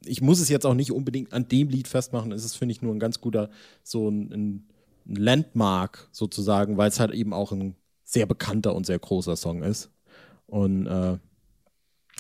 ich 0.03 0.21
muss 0.21 0.39
es 0.39 0.49
jetzt 0.49 0.65
auch 0.65 0.73
nicht 0.73 0.91
unbedingt 0.91 1.33
an 1.33 1.47
dem 1.47 1.69
Lied 1.69 1.87
festmachen. 1.87 2.31
Es 2.31 2.43
ist, 2.43 2.55
finde 2.57 2.73
ich, 2.73 2.81
nur 2.81 2.93
ein 2.93 2.99
ganz 2.99 3.21
guter, 3.21 3.49
so 3.83 4.09
ein, 4.09 4.33
ein 4.33 4.67
Landmark 5.05 6.09
sozusagen, 6.11 6.77
weil 6.77 6.89
es 6.89 6.99
halt 6.99 7.11
eben 7.11 7.31
auch 7.31 7.51
ein 7.51 7.75
sehr 8.03 8.25
bekannter 8.25 8.75
und 8.75 8.85
sehr 8.85 8.99
großer 8.99 9.35
Song 9.35 9.61
ist. 9.61 9.91
Und 10.47 10.87
äh, 10.87 11.17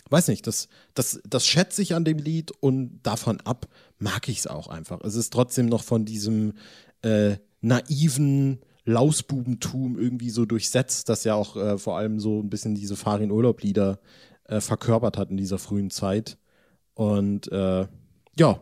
weiß 0.09 0.27
nicht, 0.27 0.45
das, 0.45 0.67
das, 0.93 1.19
das 1.27 1.47
schätze 1.47 1.81
ich 1.81 1.95
an 1.95 2.05
dem 2.05 2.19
Lied 2.19 2.51
und 2.59 3.01
davon 3.01 3.41
ab 3.41 3.67
mag 3.97 4.29
ich 4.29 4.39
es 4.39 4.47
auch 4.47 4.67
einfach. 4.67 5.01
Es 5.01 5.15
ist 5.15 5.33
trotzdem 5.33 5.65
noch 5.65 5.83
von 5.83 6.05
diesem 6.05 6.53
äh, 7.01 7.37
naiven, 7.61 8.59
Lausbubentum 8.85 9.97
irgendwie 9.97 10.29
so 10.29 10.45
durchsetzt, 10.45 11.09
das 11.09 11.23
ja 11.23 11.35
auch 11.35 11.55
äh, 11.55 11.77
vor 11.77 11.97
allem 11.97 12.19
so 12.19 12.39
ein 12.41 12.49
bisschen 12.49 12.75
diese 12.75 12.95
Farin 12.95 13.31
Urlaub-Lieder 13.31 13.99
äh, 14.45 14.61
verkörpert 14.61 15.17
hat 15.17 15.31
in 15.31 15.37
dieser 15.37 15.57
frühen 15.57 15.89
Zeit. 15.89 16.37
Und 16.93 17.51
äh, 17.51 17.87
ja, 18.37 18.61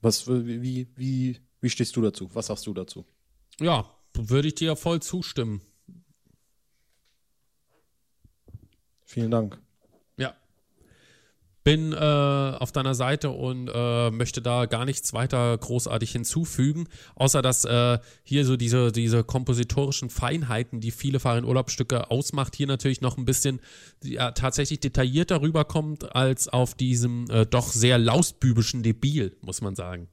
was, 0.00 0.28
wie, 0.28 0.88
wie, 0.94 1.40
wie 1.60 1.70
stehst 1.70 1.96
du 1.96 2.02
dazu? 2.02 2.28
Was 2.34 2.46
sagst 2.46 2.66
du 2.66 2.74
dazu? 2.74 3.04
Ja, 3.58 3.90
würde 4.14 4.48
ich 4.48 4.54
dir 4.54 4.76
voll 4.76 5.00
zustimmen. 5.00 5.62
Vielen 9.04 9.30
Dank 9.30 9.60
bin 11.66 11.92
äh, 11.92 11.96
auf 11.96 12.70
deiner 12.70 12.94
Seite 12.94 13.30
und 13.30 13.68
äh, 13.74 14.12
möchte 14.12 14.40
da 14.40 14.66
gar 14.66 14.84
nichts 14.84 15.12
weiter 15.12 15.58
großartig 15.58 16.12
hinzufügen, 16.12 16.86
außer 17.16 17.42
dass 17.42 17.64
äh, 17.64 17.98
hier 18.22 18.44
so 18.44 18.56
diese, 18.56 18.92
diese 18.92 19.24
kompositorischen 19.24 20.08
Feinheiten, 20.08 20.78
die 20.78 20.92
viele 20.92 21.18
Fahrradurlaubstücke 21.18 22.08
ausmacht, 22.08 22.54
hier 22.54 22.68
natürlich 22.68 23.00
noch 23.00 23.18
ein 23.18 23.24
bisschen 23.24 23.58
ja, 24.04 24.30
tatsächlich 24.30 24.78
detaillierter 24.78 25.42
rüberkommt 25.42 26.14
als 26.14 26.46
auf 26.46 26.74
diesem 26.74 27.28
äh, 27.30 27.46
doch 27.46 27.72
sehr 27.72 27.98
lausbübischen 27.98 28.84
Debil, 28.84 29.36
muss 29.40 29.60
man 29.60 29.74
sagen. 29.74 30.06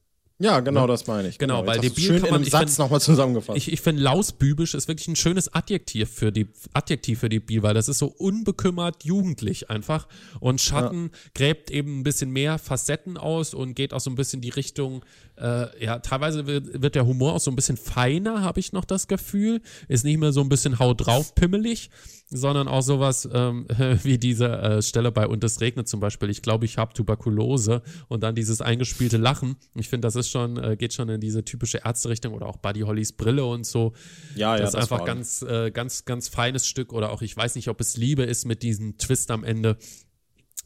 Ja, 0.44 0.60
genau, 0.60 0.88
das 0.88 1.08
meine 1.08 1.30
ich. 1.30 1.38
Genau, 1.38 1.66
weil 1.66 1.78
hast 1.78 1.86
du's 1.86 1.94
debil 1.94 2.04
schön 2.06 2.16
kann 2.18 2.26
in 2.26 2.32
man- 2.32 2.36
einem 2.42 2.44
ich 2.44 2.52
Satz 2.52 2.78
nochmal 2.78 3.00
zusammengefasst. 3.00 3.58
Ich, 3.58 3.72
ich 3.72 3.80
finde 3.82 4.02
lausbübisch 4.04 4.74
ist 4.74 4.90
wirklich 4.90 5.08
ein 5.08 5.16
schönes 5.16 5.54
Adjektiv 5.54 6.10
für 6.10 6.32
die 6.34 6.48
Adjektiv 6.74 7.20
für 7.20 7.30
debil, 7.30 7.64
weil 7.64 7.74
das 7.74 7.88
ist 7.88 8.00
so 8.00 8.08
unbekümmert 8.08 9.06
jugendlich 9.06 9.70
einfach 9.70 10.08
und 10.42 10.60
Schatten 10.60 11.12
gräbt 11.34 11.72
eben 11.72 12.00
ein 12.00 12.04
bisschen 12.04 12.30
mehr 12.32 12.58
Facetten 12.60 13.18
aus 13.18 13.54
und 13.54 13.74
geht 13.76 13.94
auch 13.94 14.02
so 14.02 14.10
ein 14.10 14.16
bisschen 14.16 14.42
die 14.42 14.50
Richtung 14.50 15.04
äh, 15.38 15.84
ja, 15.84 16.00
teilweise 16.00 16.46
wird, 16.46 16.82
wird 16.82 16.96
der 16.96 17.06
Humor 17.08 17.34
auch 17.34 17.40
so 17.40 17.50
ein 17.50 17.56
bisschen 17.56 17.78
feiner, 17.78 18.42
habe 18.42 18.60
ich 18.60 18.74
noch 18.74 18.86
das 18.86 19.08
Gefühl. 19.08 19.62
Ist 19.88 20.04
nicht 20.04 20.20
mehr 20.20 20.32
so 20.34 20.42
ein 20.42 20.50
bisschen 20.50 20.78
haut 20.78 21.06
drauf 21.06 21.34
pimmelig, 21.36 21.90
sondern 22.36 22.68
auch 22.68 22.82
sowas 22.82 23.28
ähm, 23.32 23.66
wie 24.04 24.18
diese 24.18 24.48
äh, 24.48 24.82
Stelle 24.82 25.12
bei 25.12 25.28
Und 25.28 25.44
es 25.44 25.62
regnet 25.62 25.88
zum 25.88 26.00
Beispiel. 26.00 26.30
Ich 26.30 26.42
glaube, 26.42 26.66
ich 26.66 26.78
habe 26.78 26.94
Tuberkulose 26.94 27.82
und 28.08 28.24
dann 28.24 28.36
dieses 28.36 28.62
eingespielte 28.62 29.18
Lachen. 29.18 29.56
Ich 29.76 29.90
finde, 29.90 30.08
das 30.08 30.16
ist 30.16 30.30
schon, 30.30 30.58
äh, 30.58 30.76
geht 30.76 30.94
schon 30.94 31.10
in 31.10 31.22
diese 31.22 31.44
typische 31.44 31.82
Ärzte-Richtung 31.84 32.34
oder 32.34 32.48
auch 32.48 32.58
Buddy 32.58 32.82
Hollys 32.82 33.14
Brille 33.14 33.46
und 33.46 33.66
so. 33.66 33.94
Ja, 34.36 34.56
ja, 34.56 34.62
das 34.62 34.70
ist 34.70 34.76
das 34.76 34.92
einfach 34.92 35.06
ganz, 35.06 35.42
äh, 35.44 35.72
ganz, 35.72 36.06
ganz 36.06 36.28
feines 36.30 36.68
Stück 36.68 36.94
oder 36.94 37.12
auch, 37.12 37.22
ich 37.22 37.36
weiß 37.36 37.56
nicht, 37.56 37.70
ob 37.70 37.80
es 37.82 37.98
Liebe 37.98 38.24
ist 38.24 38.46
mit 38.46 38.64
diesem 38.64 38.98
Twist 38.98 39.32
am 39.32 39.44
Ende. 39.44 39.78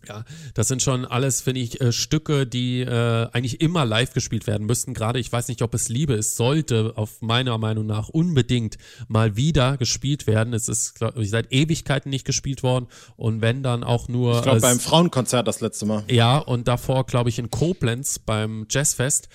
Ja, 0.08 0.24
das 0.54 0.68
sind 0.68 0.82
schon 0.82 1.06
alles, 1.06 1.42
finde 1.42 1.62
ich, 1.62 1.82
äh, 1.82 1.92
Stücke, 1.92 2.48
die 2.48 2.82
äh, 2.82 3.27
eigentlich 3.32 3.60
immer 3.62 3.86
live 3.86 4.13
gespielt 4.13 4.48
werden 4.48 4.66
müssten. 4.66 4.94
Gerade, 4.94 5.20
ich 5.20 5.32
weiß 5.32 5.48
nicht, 5.50 5.62
ob 5.62 5.74
es 5.74 5.89
Liebe 5.89 6.13
ist, 6.13 6.38
sollte 6.38 6.94
auf 6.96 7.22
meiner 7.22 7.58
Meinung 7.58 7.86
nach 7.86 8.08
unbedingt 8.10 8.77
mal 9.08 9.36
wieder 9.36 9.75
gespielt 9.77 10.25
werden. 10.27 10.54
Es 10.54 10.70
ist, 10.70 10.96
glaube 10.96 11.22
ich, 11.22 11.30
seit 11.30 11.51
Ewigkeiten 11.51 12.10
nicht 12.10 12.25
gespielt 12.25 12.63
worden. 12.63 12.88
Und 13.18 13.42
wenn 13.42 13.63
dann 13.63 13.84
auch 13.84 14.08
nur. 14.08 14.38
Ich 14.38 14.44
glaube, 14.44 14.62
beim 14.62 14.80
Frauenkonzert 14.80 15.48
das 15.48 15.62
letzte 15.62 15.86
Mal. 15.86 16.04
ja, 16.10 16.38
und 16.38 16.68
davor, 16.68 17.06
glaube 17.06 17.30
ich, 17.30 17.39
in 17.39 17.50
Koblenz 17.50 18.20
beim 18.20 18.66
Jazzfest. 18.70 19.27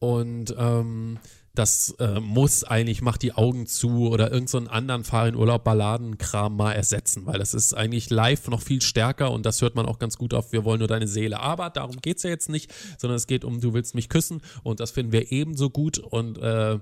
Und 0.00 0.54
ähm, 0.58 1.18
das 1.58 1.94
äh, 1.98 2.20
muss 2.20 2.64
eigentlich, 2.64 3.02
macht 3.02 3.22
die 3.22 3.32
Augen 3.32 3.66
zu 3.66 4.08
oder 4.08 4.32
irgendeinen 4.32 4.66
so 4.66 4.70
anderen 4.70 5.04
Fahr 5.04 5.26
in 5.26 5.34
Urlaub 5.34 5.64
Balladenkram 5.64 6.56
mal 6.56 6.72
ersetzen, 6.72 7.26
weil 7.26 7.38
das 7.38 7.54
ist 7.54 7.74
eigentlich 7.74 8.10
live 8.10 8.48
noch 8.48 8.62
viel 8.62 8.80
stärker 8.80 9.32
und 9.32 9.44
das 9.44 9.60
hört 9.60 9.74
man 9.74 9.86
auch 9.86 9.98
ganz 9.98 10.18
gut 10.18 10.34
auf, 10.34 10.52
wir 10.52 10.64
wollen 10.64 10.78
nur 10.78 10.88
deine 10.88 11.08
Seele. 11.08 11.40
Aber 11.40 11.70
darum 11.70 11.96
geht's 12.00 12.22
ja 12.22 12.30
jetzt 12.30 12.48
nicht, 12.48 12.72
sondern 12.96 13.16
es 13.16 13.26
geht 13.26 13.44
um, 13.44 13.60
du 13.60 13.74
willst 13.74 13.94
mich 13.94 14.08
küssen 14.08 14.40
und 14.62 14.80
das 14.80 14.92
finden 14.92 15.12
wir 15.12 15.32
ebenso 15.32 15.68
gut 15.70 15.98
und 15.98 16.38
äh, 16.38 16.78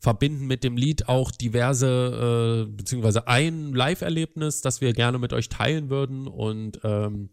verbinden 0.00 0.46
mit 0.46 0.64
dem 0.64 0.76
Lied 0.76 1.08
auch 1.08 1.30
diverse, 1.30 2.66
äh, 2.66 2.70
beziehungsweise 2.70 3.28
ein 3.28 3.72
Live-Erlebnis, 3.72 4.60
das 4.60 4.80
wir 4.80 4.92
gerne 4.92 5.18
mit 5.18 5.32
euch 5.32 5.48
teilen 5.48 5.90
würden. 5.90 6.26
Und 6.26 6.80
ähm, 6.84 7.30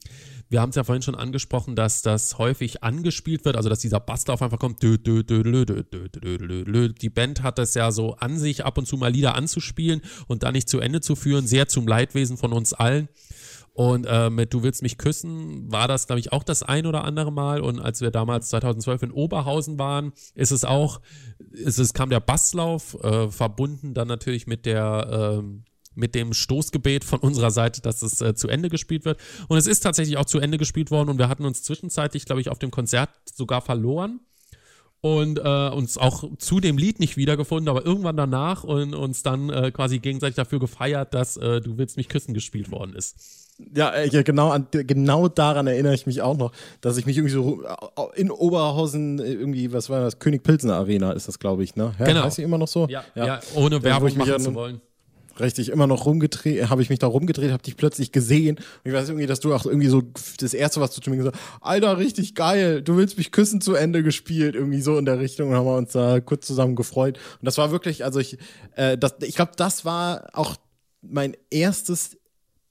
wir 0.54 0.62
haben 0.62 0.70
es 0.70 0.76
ja 0.76 0.84
vorhin 0.84 1.02
schon 1.02 1.16
angesprochen, 1.16 1.76
dass 1.76 2.04
das 2.04 2.38
häufig 2.38 2.84
angespielt 2.84 3.44
wird, 3.44 3.58
also 3.58 3.70
dass 3.70 3.80
dieser 3.80 4.00
Basslauf 4.00 4.40
einfach 4.44 4.60
kommt. 4.60 4.84
Die 4.84 5.00
Band 7.10 7.42
hat 7.42 7.58
das 7.58 7.74
ja 7.74 7.92
so 7.92 8.14
an 8.18 8.38
sich, 8.38 8.64
ab 8.64 8.78
und 8.78 8.86
zu 8.86 8.98
mal 8.98 9.12
Lieder 9.12 9.34
anzuspielen 9.34 10.04
und 10.28 10.44
dann 10.44 10.54
nicht 10.54 10.70
zu 10.70 10.80
Ende 10.80 11.02
zu 11.02 11.16
führen, 11.16 11.48
sehr 11.48 11.70
zum 11.70 11.88
Leidwesen 11.88 12.38
von 12.38 12.54
uns 12.54 12.72
allen. 12.72 13.10
Und 13.74 14.06
äh, 14.06 14.30
mit 14.30 14.54
Du 14.54 14.62
willst 14.62 14.84
mich 14.84 15.00
küssen 15.00 15.72
war 15.72 15.88
das, 15.88 16.06
glaube 16.06 16.20
ich, 16.20 16.32
auch 16.32 16.44
das 16.44 16.62
ein 16.62 16.86
oder 16.86 17.04
andere 17.04 17.32
Mal. 17.32 17.62
Und 17.62 17.80
als 17.80 18.02
wir 18.02 18.12
damals 18.12 18.50
2012 18.50 19.02
in 19.02 19.12
Oberhausen 19.12 19.80
waren, 19.80 20.14
ist 20.36 20.52
es 20.52 20.66
auch, 20.66 21.02
ist 21.50 21.80
es 21.80 21.96
kam 21.96 22.12
der 22.12 22.20
Basslauf, 22.20 22.96
äh, 23.04 23.30
verbunden 23.30 23.96
dann 23.96 24.08
natürlich 24.08 24.46
mit 24.46 24.68
der, 24.68 25.42
äh, 25.42 25.73
mit 25.96 26.16
dem 26.16 26.34
Stoßgebet 26.34 27.04
von 27.04 27.20
unserer 27.20 27.52
Seite, 27.52 27.82
dass 27.82 28.02
es 28.02 28.22
äh, 28.22 28.36
zu 28.36 28.48
Ende 28.48 28.70
gespielt 28.70 29.06
wird. 29.06 29.20
Und 29.48 29.58
es 29.58 29.68
ist 29.68 29.82
tatsächlich 29.82 30.18
auch 30.18 30.26
zu 30.26 30.40
Ende 30.40 30.58
gespielt 30.58 30.92
worden 30.92 31.10
und 31.10 31.18
wir 31.18 31.30
hatten 31.30 31.46
uns 31.46 31.64
zwischenzeitlich, 31.64 32.26
glaube 32.26 32.42
ich, 32.42 32.50
auf 32.50 32.60
dem 32.60 32.72
Konzert 32.72 33.10
sogar 33.26 33.62
verloren 33.62 34.20
und 35.04 35.38
äh, 35.38 35.70
uns 35.70 35.98
auch 35.98 36.24
zu 36.38 36.62
dem 36.62 36.78
Lied 36.78 37.02
nicht 37.02 37.18
wiedergefunden, 37.18 37.68
aber 37.68 37.86
irgendwann 37.86 38.16
danach 38.16 38.64
und 38.64 38.96
uns 38.96 39.22
dann 39.22 39.50
äh, 39.50 39.70
quasi 39.72 40.00
gegenseitig 40.00 40.36
dafür 40.36 40.60
gefeiert, 40.60 41.14
dass 41.14 41.36
äh, 41.36 41.60
Du 41.60 41.78
willst 41.78 41.98
mich 41.98 42.08
küssen 42.08 42.34
gespielt 42.34 42.72
worden 42.72 42.96
ist. 42.96 43.44
Ja, 43.76 43.90
äh, 43.90 44.08
ja 44.08 44.22
genau, 44.22 44.52
an, 44.52 44.68
genau 44.72 45.28
daran 45.28 45.68
erinnere 45.68 45.94
ich 45.94 46.06
mich 46.06 46.22
auch 46.22 46.38
noch, 46.38 46.54
dass 46.80 46.96
ich 46.96 47.06
mich 47.06 47.18
irgendwie 47.18 47.34
so 47.34 47.64
äh, 47.64 48.20
in 48.20 48.32
Oberhausen 48.32 49.20
äh, 49.20 49.34
irgendwie, 49.34 49.74
was 49.74 49.90
war 49.90 50.00
das? 50.00 50.20
König 50.20 50.42
Pilsner 50.42 50.76
Arena 50.76 51.12
ist 51.12 51.28
das, 51.28 51.38
glaube 51.38 51.66
ich, 51.66 51.76
ne? 51.76 51.94
Ja, 52.00 52.06
Genau. 52.06 52.24
Heißt 52.24 52.38
die 52.38 52.44
immer 52.44 52.58
noch 52.58 52.70
so? 52.70 52.88
Ja, 52.88 53.04
ja. 53.14 53.42
ohne 53.56 53.82
wo 53.82 53.84
Werbung 53.84 54.18
machen 54.18 54.30
ja 54.30 54.40
zu 54.40 54.56
wollen. 54.56 54.80
Richtig, 55.40 55.70
immer 55.70 55.88
noch 55.88 56.06
rumgedreht, 56.06 56.70
habe 56.70 56.82
ich 56.82 56.90
mich 56.90 57.00
da 57.00 57.08
rumgedreht, 57.08 57.52
habe 57.52 57.64
dich 57.64 57.76
plötzlich 57.76 58.12
gesehen. 58.12 58.58
Und 58.58 58.92
ich 58.92 58.94
weiß 58.94 59.10
irgendwie, 59.10 59.26
dass 59.26 59.40
du 59.40 59.54
auch 59.54 59.66
irgendwie 59.66 59.88
so 59.88 60.04
das 60.40 60.54
erste, 60.54 60.80
was 60.80 60.94
du 60.94 61.02
zu 61.02 61.10
mir 61.10 61.18
gesagt 61.18 61.36
hast, 61.36 61.64
Alter, 61.64 61.98
richtig 61.98 62.36
geil, 62.36 62.82
du 62.82 62.98
willst 62.98 63.18
mich 63.18 63.32
küssen 63.32 63.60
zu 63.60 63.74
Ende 63.74 64.04
gespielt, 64.04 64.56
irgendwie 64.56 64.82
so 64.82 64.98
in 64.98 65.06
der 65.06 65.20
Richtung. 65.20 65.50
Und 65.50 65.56
haben 65.56 65.66
wir 65.66 65.78
uns 65.78 65.94
da 65.94 66.20
kurz 66.20 66.46
zusammen 66.46 66.76
gefreut. 66.76 67.18
Und 67.40 67.46
das 67.46 67.58
war 67.58 67.72
wirklich, 67.72 68.04
also 68.06 68.20
ich, 68.20 68.38
äh, 68.76 68.98
das, 68.98 69.16
ich 69.22 69.36
glaube, 69.36 69.54
das 69.56 69.86
war 69.86 70.28
auch 70.34 70.56
mein 71.02 71.36
erstes 71.50 72.18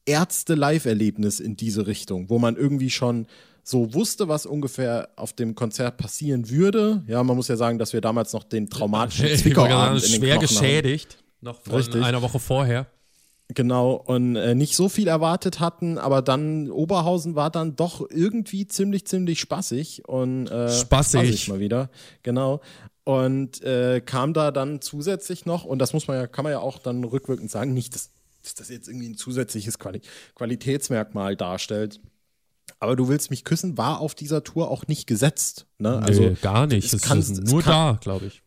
Ärzte-Live-Erlebnis 0.06 1.40
in 1.40 1.56
diese 1.56 1.86
Richtung, 1.86 2.28
wo 2.30 2.38
man 2.38 2.56
irgendwie 2.56 2.90
schon 2.90 3.26
so 3.64 3.94
wusste, 3.94 4.28
was 4.28 4.46
ungefähr 4.46 5.10
auf 5.16 5.32
dem 5.32 5.54
Konzert 5.54 5.96
passieren 5.96 6.50
würde. 6.50 7.02
Ja, 7.06 7.22
man 7.22 7.36
muss 7.36 7.48
ja 7.48 7.56
sagen, 7.56 7.78
dass 7.78 7.92
wir 7.92 8.00
damals 8.00 8.32
noch 8.32 8.44
den 8.44 8.68
traumatischen 8.70 9.36
Zwickauabend 9.36 10.04
in 10.04 10.12
den 10.12 10.20
schwer 10.20 10.38
Knochen 10.38 10.56
haben. 10.56 11.06
Noch 11.42 11.60
von 11.60 11.74
Richtig. 11.74 12.02
einer 12.02 12.22
Woche 12.22 12.38
vorher. 12.38 12.86
Genau, 13.48 13.92
und 13.94 14.36
äh, 14.36 14.54
nicht 14.54 14.76
so 14.76 14.88
viel 14.88 15.08
erwartet 15.08 15.60
hatten, 15.60 15.98
aber 15.98 16.22
dann 16.22 16.70
Oberhausen 16.70 17.34
war 17.34 17.50
dann 17.50 17.76
doch 17.76 18.08
irgendwie 18.08 18.66
ziemlich, 18.66 19.04
ziemlich 19.06 19.40
spaßig 19.40 20.08
und 20.08 20.46
äh, 20.46 20.70
Spaßig. 20.72 21.48
mal 21.48 21.60
wieder. 21.60 21.90
Genau. 22.22 22.62
Und 23.04 23.60
äh, 23.62 24.00
kam 24.00 24.32
da 24.32 24.52
dann 24.52 24.80
zusätzlich 24.80 25.44
noch, 25.44 25.64
und 25.64 25.80
das 25.80 25.92
muss 25.92 26.06
man 26.08 26.16
ja, 26.16 26.26
kann 26.26 26.44
man 26.44 26.52
ja 26.52 26.60
auch 26.60 26.78
dann 26.78 27.04
rückwirkend 27.04 27.50
sagen, 27.50 27.74
nicht, 27.74 27.94
dass, 27.94 28.10
dass 28.42 28.54
das 28.54 28.68
jetzt 28.70 28.88
irgendwie 28.88 29.08
ein 29.10 29.16
zusätzliches 29.16 29.78
Quali 29.78 30.00
Qualitätsmerkmal 30.36 31.36
darstellt. 31.36 32.00
Aber 32.78 32.96
du 32.96 33.08
willst 33.08 33.30
mich 33.30 33.44
küssen, 33.44 33.76
war 33.76 34.00
auf 34.00 34.14
dieser 34.14 34.44
Tour 34.44 34.70
auch 34.70 34.86
nicht 34.86 35.06
gesetzt. 35.06 35.66
Ne? 35.78 35.98
Also 36.02 36.22
nee, 36.22 36.36
gar 36.40 36.66
nicht. 36.66 36.86
es 36.86 36.92
Es 36.94 37.02
kann- 37.02 37.18
ist 37.18 37.30
es 37.30 37.40
nur 37.50 37.62
kann- 37.62 37.72
da, 37.94 37.98
glaube 38.00 38.26
ich. 38.26 38.42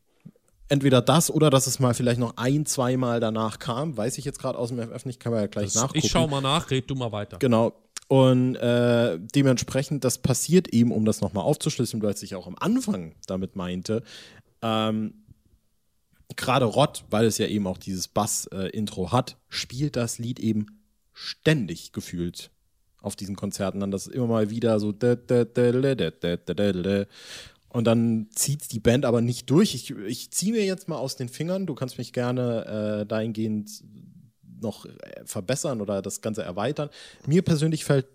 Entweder 0.69 1.01
das 1.01 1.29
oder 1.29 1.49
dass 1.49 1.67
es 1.67 1.79
mal 1.79 1.93
vielleicht 1.93 2.19
noch 2.19 2.37
ein, 2.37 2.65
zweimal 2.65 3.19
danach 3.19 3.59
kam. 3.59 3.97
Weiß 3.97 4.17
ich 4.17 4.25
jetzt 4.25 4.39
gerade 4.39 4.57
aus 4.57 4.69
dem 4.69 4.79
FF 4.79 5.05
nicht, 5.05 5.19
kann 5.19 5.31
man 5.31 5.41
ja 5.41 5.47
gleich 5.47 5.75
nachgucken. 5.75 5.99
Ich 5.99 6.11
schau 6.11 6.27
mal 6.27 6.41
nach, 6.41 6.69
red 6.71 6.89
du 6.89 6.95
mal 6.95 7.11
weiter. 7.11 7.37
Genau. 7.39 7.73
Und 8.07 8.55
äh, 8.55 9.19
dementsprechend, 9.19 10.03
das 10.03 10.19
passiert 10.19 10.67
eben, 10.67 10.91
um 10.91 11.05
das 11.05 11.21
nochmal 11.21 11.43
aufzuschlüsseln, 11.43 12.03
weil 12.03 12.15
ich 12.21 12.35
auch 12.35 12.45
am 12.47 12.55
Anfang 12.59 13.15
damit 13.25 13.55
meinte, 13.55 14.03
ähm, 14.61 15.25
gerade 16.35 16.65
Rott, 16.65 17.05
weil 17.09 17.25
es 17.25 17.37
ja 17.37 17.47
eben 17.47 17.65
auch 17.67 17.77
dieses 17.77 18.07
Bass-Intro 18.07 19.11
hat, 19.11 19.37
spielt 19.49 19.95
das 19.95 20.19
Lied 20.19 20.39
eben 20.39 20.81
ständig 21.13 21.93
gefühlt 21.93 22.51
auf 23.01 23.15
diesen 23.15 23.35
Konzerten 23.35 23.79
dann. 23.79 23.91
Das 23.91 24.07
ist 24.07 24.13
immer 24.13 24.27
mal 24.27 24.49
wieder 24.49 24.79
so 24.79 24.91
und 27.75 27.83
dann 27.83 28.27
zieht 28.33 28.71
die 28.71 28.79
Band 28.79 29.03
aber 29.03 29.19
nicht 29.19 29.49
durch. 29.49 29.75
Ich, 29.75 29.91
ich 29.91 30.31
ziehe 30.31 30.53
mir 30.53 30.63
jetzt 30.63 30.87
mal 30.87 30.95
aus 30.95 31.17
den 31.17 31.27
Fingern. 31.27 31.65
Du 31.65 31.75
kannst 31.75 31.97
mich 31.97 32.13
gerne 32.13 33.01
äh, 33.01 33.05
dahingehend 33.05 33.83
noch 34.61 34.85
äh, 34.85 34.91
verbessern 35.25 35.81
oder 35.81 36.01
das 36.01 36.21
Ganze 36.21 36.41
erweitern. 36.41 36.89
Mir 37.27 37.41
persönlich 37.41 37.83
fällt, 37.83 38.07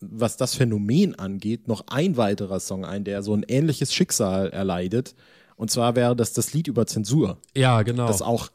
was 0.00 0.36
das 0.36 0.54
Phänomen 0.54 1.14
angeht, 1.14 1.66
noch 1.66 1.86
ein 1.86 2.18
weiterer 2.18 2.60
Song 2.60 2.84
ein, 2.84 3.04
der 3.04 3.22
so 3.22 3.32
ein 3.32 3.42
ähnliches 3.48 3.94
Schicksal 3.94 4.50
erleidet. 4.50 5.14
Und 5.56 5.70
zwar 5.70 5.96
wäre 5.96 6.14
das 6.14 6.34
das 6.34 6.52
Lied 6.52 6.68
über 6.68 6.86
Zensur. 6.86 7.38
Ja, 7.56 7.80
genau. 7.84 8.06
Das 8.06 8.20
auch 8.20 8.50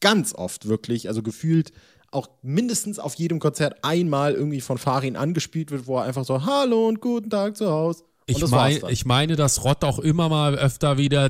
ganz 0.00 0.34
oft 0.34 0.68
wirklich, 0.68 1.08
also 1.08 1.22
gefühlt 1.22 1.72
auch 2.10 2.28
mindestens 2.42 2.98
auf 2.98 3.14
jedem 3.14 3.38
Konzert 3.38 3.82
einmal 3.82 4.34
irgendwie 4.34 4.60
von 4.60 4.76
Farin 4.76 5.16
angespielt 5.16 5.70
wird, 5.70 5.86
wo 5.86 5.96
er 5.96 6.02
einfach 6.02 6.26
so 6.26 6.44
Hallo 6.44 6.86
und 6.86 7.00
guten 7.00 7.30
Tag 7.30 7.56
zu 7.56 7.70
Hause 7.70 8.04
ich, 8.30 8.46
mein, 8.48 8.80
ich 8.88 9.04
meine, 9.04 9.36
dass 9.36 9.64
Rott 9.64 9.84
auch 9.84 9.98
immer 9.98 10.28
mal 10.28 10.56
öfter 10.56 10.98
wieder 10.98 11.28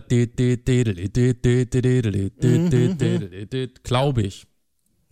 glaube 3.83 4.23
ich. 4.23 4.47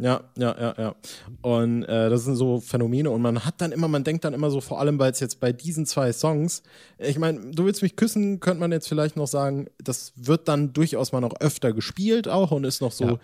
Ja, 0.00 0.20
ja, 0.36 0.54
ja, 0.60 0.74
ja. 0.78 0.94
Und 1.42 1.82
äh, 1.82 2.08
das 2.08 2.24
sind 2.24 2.36
so 2.36 2.60
Phänomene 2.60 3.10
und 3.10 3.20
man 3.20 3.44
hat 3.44 3.60
dann 3.60 3.72
immer, 3.72 3.88
man 3.88 4.04
denkt 4.04 4.24
dann 4.24 4.32
immer 4.32 4.50
so, 4.50 4.60
vor 4.60 4.78
allem 4.78 4.98
weil 5.00 5.10
es 5.10 5.18
jetzt 5.18 5.40
bei 5.40 5.52
diesen 5.52 5.86
zwei 5.86 6.12
Songs, 6.12 6.62
ich 6.98 7.18
meine, 7.18 7.50
du 7.50 7.64
willst 7.64 7.82
mich 7.82 7.96
küssen, 7.96 8.38
könnte 8.38 8.60
man 8.60 8.70
jetzt 8.70 8.88
vielleicht 8.88 9.16
noch 9.16 9.26
sagen, 9.26 9.66
das 9.82 10.12
wird 10.14 10.46
dann 10.46 10.72
durchaus 10.72 11.10
mal 11.10 11.20
noch 11.20 11.40
öfter 11.40 11.72
gespielt 11.72 12.28
auch 12.28 12.52
und 12.52 12.62
ist 12.64 12.80
noch 12.80 12.92
so 12.92 13.04
Ja. 13.04 13.18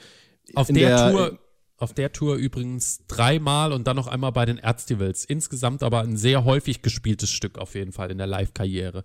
Auf 0.55 0.69
in 0.69 0.75
der, 0.75 1.11
Tour, 1.11 1.39
auf 1.77 1.93
der 1.93 2.13
Tour 2.13 2.37
übrigens 2.37 3.01
dreimal 3.09 3.73
und 3.73 3.87
dann 3.87 3.97
noch 3.97 4.07
einmal 4.07 4.33
bei 4.33 4.47
den 4.47 4.59
Erztivals. 4.59 5.25
Insgesamt 5.25 5.83
aber 5.83 6.01
ein 6.01 6.17
sehr 6.17 6.45
häufig 6.45 6.83
gespieltes 6.83 7.31
Stück 7.31 7.59
auf 7.59 7.75
jeden 7.75 7.93
Fall 7.93 8.11
in 8.11 8.19
der 8.19 8.27
Live-Karriere. 8.27 9.05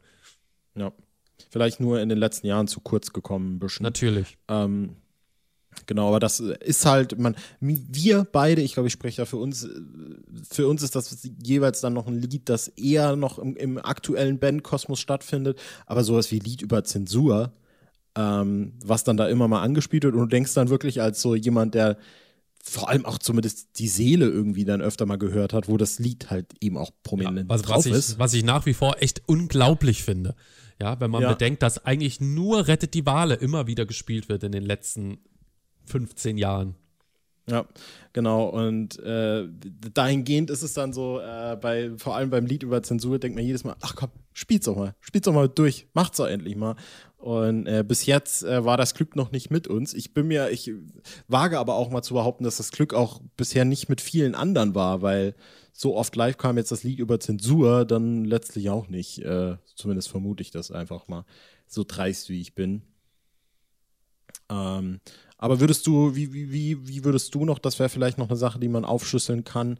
Ja. 0.75 0.93
Vielleicht 1.49 1.79
nur 1.79 1.99
in 1.99 2.09
den 2.09 2.17
letzten 2.17 2.47
Jahren 2.47 2.67
zu 2.67 2.79
kurz 2.81 3.11
gekommen, 3.11 3.55
ein 3.55 3.59
bisschen. 3.59 3.83
Natürlich. 3.83 4.37
Ähm, 4.47 4.97
genau, 5.87 6.09
aber 6.09 6.19
das 6.19 6.39
ist 6.39 6.85
halt, 6.85 7.17
man, 7.17 7.35
wir 7.59 8.27
beide, 8.31 8.61
ich 8.61 8.73
glaube, 8.73 8.87
ich 8.87 8.93
spreche 8.93 9.21
da 9.21 9.25
für 9.25 9.37
uns, 9.37 9.67
für 10.49 10.67
uns 10.67 10.83
ist 10.83 10.95
das 10.95 11.27
jeweils 11.43 11.81
dann 11.81 11.93
noch 11.93 12.07
ein 12.07 12.21
Lied, 12.21 12.49
das 12.49 12.67
eher 12.67 13.15
noch 13.15 13.39
im, 13.39 13.55
im 13.55 13.77
aktuellen 13.77 14.37
Bandkosmos 14.37 14.99
stattfindet, 14.99 15.59
aber 15.87 16.03
sowas 16.03 16.31
wie 16.31 16.39
Lied 16.39 16.61
über 16.61 16.83
Zensur, 16.83 17.53
ähm, 18.15 18.73
was 18.83 19.03
dann 19.03 19.17
da 19.17 19.27
immer 19.27 19.47
mal 19.47 19.61
angespielt 19.61 20.03
wird 20.03 20.13
und 20.13 20.21
du 20.21 20.27
denkst 20.27 20.53
dann 20.53 20.69
wirklich 20.69 21.01
als 21.01 21.21
so 21.21 21.35
jemand, 21.35 21.73
der 21.73 21.97
vor 22.63 22.89
allem 22.89 23.05
auch 23.05 23.17
zumindest 23.17 23.79
die 23.79 23.87
Seele 23.87 24.27
irgendwie 24.27 24.65
dann 24.65 24.81
öfter 24.81 25.05
mal 25.05 25.17
gehört 25.17 25.53
hat, 25.53 25.67
wo 25.67 25.77
das 25.77 25.99
Lied 25.99 26.29
halt 26.29 26.53
eben 26.61 26.77
auch 26.77 26.91
prominent 27.03 27.49
ja, 27.49 27.55
was, 27.55 27.61
drauf 27.61 27.77
was 27.77 27.85
ich, 27.85 27.93
ist. 27.93 28.19
Was 28.19 28.33
ich 28.33 28.43
nach 28.43 28.65
wie 28.65 28.73
vor 28.73 28.97
echt 29.01 29.21
unglaublich 29.27 30.03
finde. 30.03 30.35
Ja, 30.81 30.99
wenn 30.99 31.11
man 31.11 31.21
Ja. 31.23 31.31
bedenkt, 31.31 31.63
dass 31.63 31.85
eigentlich 31.85 32.21
nur 32.21 32.67
Rettet 32.67 32.93
die 32.93 33.05
Wale 33.05 33.35
immer 33.35 33.67
wieder 33.67 33.85
gespielt 33.85 34.29
wird 34.29 34.43
in 34.43 34.51
den 34.51 34.63
letzten 34.63 35.19
15 35.85 36.37
Jahren. 36.37 36.75
Ja, 37.49 37.65
genau. 38.13 38.47
Und 38.47 38.99
äh, 38.99 39.47
dahingehend 39.93 40.51
ist 40.51 40.61
es 40.61 40.73
dann 40.73 40.93
so, 40.93 41.19
äh, 41.19 41.57
bei, 41.59 41.91
vor 41.97 42.15
allem 42.15 42.29
beim 42.29 42.45
Lied 42.45 42.63
über 42.63 42.83
Zensur, 42.83 43.17
denkt 43.19 43.35
man 43.35 43.45
jedes 43.45 43.63
Mal, 43.63 43.75
ach 43.81 43.95
komm, 43.95 44.11
spiel's 44.33 44.65
doch 44.65 44.75
mal, 44.75 44.95
spiel's 44.99 45.25
doch 45.25 45.33
mal 45.33 45.49
durch, 45.49 45.87
macht's 45.93 46.17
doch 46.17 46.27
endlich 46.27 46.55
mal. 46.55 46.75
Und 47.19 47.67
äh, 47.67 47.83
bis 47.85 48.05
jetzt 48.05 48.43
äh, 48.43 48.63
war 48.63 48.77
das 48.77 48.93
Glück 48.93 49.17
noch 49.17 49.33
nicht 49.33 49.51
mit 49.51 49.67
uns. 49.67 49.93
Ich 49.93 50.13
bin 50.13 50.27
mir, 50.27 50.51
ich 50.51 50.71
wage 51.27 51.59
aber 51.59 51.75
auch 51.75 51.89
mal 51.89 52.01
zu 52.01 52.13
behaupten, 52.13 52.45
dass 52.45 52.57
das 52.57 52.71
Glück 52.71 52.93
auch 52.93 53.19
bisher 53.35 53.65
nicht 53.65 53.89
mit 53.89 53.99
vielen 53.99 54.35
anderen 54.35 54.73
war, 54.73 55.01
weil 55.01 55.35
so 55.73 55.97
oft 55.97 56.15
live 56.15 56.37
kam 56.37 56.55
jetzt 56.55 56.71
das 56.71 56.83
Lied 56.83 56.97
über 56.97 57.19
Zensur, 57.19 57.83
dann 57.83 58.23
letztlich 58.23 58.69
auch 58.69 58.87
nicht. 58.87 59.19
Äh, 59.19 59.57
zumindest 59.75 60.07
vermute 60.07 60.41
ich 60.41 60.51
das 60.51 60.71
einfach 60.71 61.09
mal, 61.09 61.25
so 61.67 61.83
dreist 61.85 62.29
wie 62.29 62.39
ich 62.39 62.55
bin. 62.55 62.83
Ähm, 64.49 65.01
aber 65.37 65.59
würdest 65.59 65.87
du, 65.87 66.15
wie, 66.15 66.31
wie, 66.31 66.53
wie, 66.53 66.87
wie 66.87 67.03
würdest 67.03 67.35
du 67.35 67.43
noch, 67.43 67.59
das 67.59 67.79
wäre 67.79 67.89
vielleicht 67.89 68.17
noch 68.17 68.29
eine 68.29 68.37
Sache, 68.37 68.59
die 68.59 68.69
man 68.69 68.85
aufschlüsseln 68.85 69.43
kann, 69.43 69.77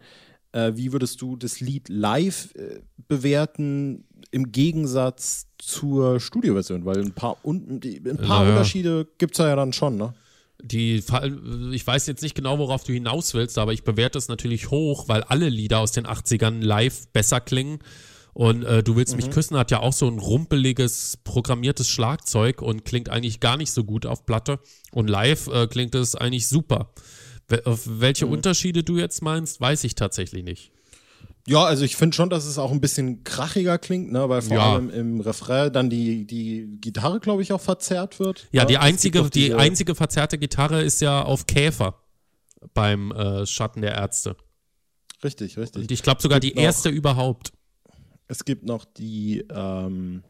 äh, 0.52 0.72
wie 0.76 0.92
würdest 0.92 1.22
du 1.22 1.36
das 1.36 1.60
Lied 1.60 1.90
live 1.90 2.54
äh, 2.56 2.82
bewerten 3.08 4.06
im 4.32 4.52
Gegensatz 4.52 5.48
zur 5.58 6.20
Studioversion? 6.20 6.86
Weil 6.86 7.00
ein 7.00 7.14
paar, 7.14 7.38
un 7.44 7.80
ein 7.84 8.18
paar 8.18 8.44
Naja. 8.44 8.50
Unterschiede 8.52 9.08
gibt 9.18 9.34
es 9.34 9.38
ja 9.40 9.56
dann 9.56 9.74
schon, 9.74 9.98
ne? 9.98 10.14
Die, 10.62 11.02
Fall- 11.02 11.72
ich 11.74 11.88
weiß 11.88 12.08
jetzt 12.08 12.22
nicht 12.22 12.36
genau, 12.36 12.60
worauf 12.60 12.84
du 12.84 12.92
hinaus 12.92 13.34
willst, 13.34 13.58
aber 13.58 13.72
ich 13.72 13.84
bewerte 13.84 14.18
es 14.18 14.28
natürlich 14.28 14.72
hoch, 14.72 15.08
weil 15.08 15.24
alle 15.24 15.48
Lieder 15.48 15.80
aus 15.80 15.94
den 15.94 16.06
80ern 16.06 16.62
live 16.62 17.08
besser 17.14 17.40
klingen. 17.40 17.80
Und 18.34 18.64
äh, 18.64 18.84
Du 18.84 18.96
willst 18.96 19.16
mich 19.16 19.32
küssen 19.32 19.58
hat 19.58 19.72
ja 19.72 19.80
auch 19.80 19.94
so 19.94 20.08
ein 20.08 20.20
rumpeliges, 20.20 21.18
programmiertes 21.24 21.90
Schlagzeug 21.90 22.62
und 22.62 22.86
klingt 22.86 23.10
eigentlich 23.10 23.40
gar 23.40 23.58
nicht 23.58 23.72
so 23.72 23.84
gut 23.84 24.06
auf 24.06 24.26
Platte. 24.26 24.60
Und 24.92 25.10
live 25.10 25.48
äh, 25.48 25.68
klingt 25.68 25.96
es 25.96 26.16
eigentlich 26.16 26.48
super. 26.48 26.92
Auf 27.66 27.82
welche 27.86 28.28
Unterschiede 28.28 28.84
du 28.84 28.98
jetzt 28.98 29.22
meinst, 29.22 29.60
weiß 29.62 29.84
ich 29.84 29.96
tatsächlich 29.96 30.44
nicht. 30.44 30.72
Ja, 31.48 31.64
also 31.64 31.84
ich 31.84 31.96
finde 31.96 32.16
schon, 32.16 32.30
dass 32.30 32.46
es 32.46 32.58
auch 32.60 32.72
ein 32.72 32.82
bisschen 32.82 33.24
krachiger 33.24 33.78
klingt, 33.80 34.12
ne? 34.12 34.30
Weil 34.30 34.42
vor 34.44 34.58
Ja. 34.58 34.74
allem 34.74 34.90
im 34.92 35.20
Refrain 35.20 35.74
dann 35.74 35.90
die, 35.90 36.28
die 36.28 36.78
Gitarre, 36.80 37.20
glaube 37.20 37.42
ich, 37.42 37.54
auch 37.54 37.62
verzerrt 37.62 38.20
wird. 38.20 38.48
Ja, 38.52 38.66
die 38.66 38.78
einzige, 38.78 39.28
die 39.30 39.54
einzige 39.56 39.96
verzerrte 39.96 40.38
Gitarre 40.38 40.84
ist 40.84 41.02
ja 41.02 41.24
auf 41.24 41.48
Käfer 41.48 42.04
beim 42.74 43.12
äh, 43.12 43.46
Schatten 43.48 43.82
der 43.82 43.96
Ärzte. 43.96 44.36
Richtig, 45.24 45.58
richtig. 45.58 45.84
Und 45.84 45.92
ich 45.92 46.04
glaube 46.04 46.22
sogar 46.22 46.40
die 46.40 46.54
noch- 46.54 46.62
erste 46.62 46.90
überhaupt. 46.90 47.52
Es 48.28 48.46
gibt 48.46 48.64
noch 48.66 48.86
die, 48.86 49.44
ähm, 49.52 50.24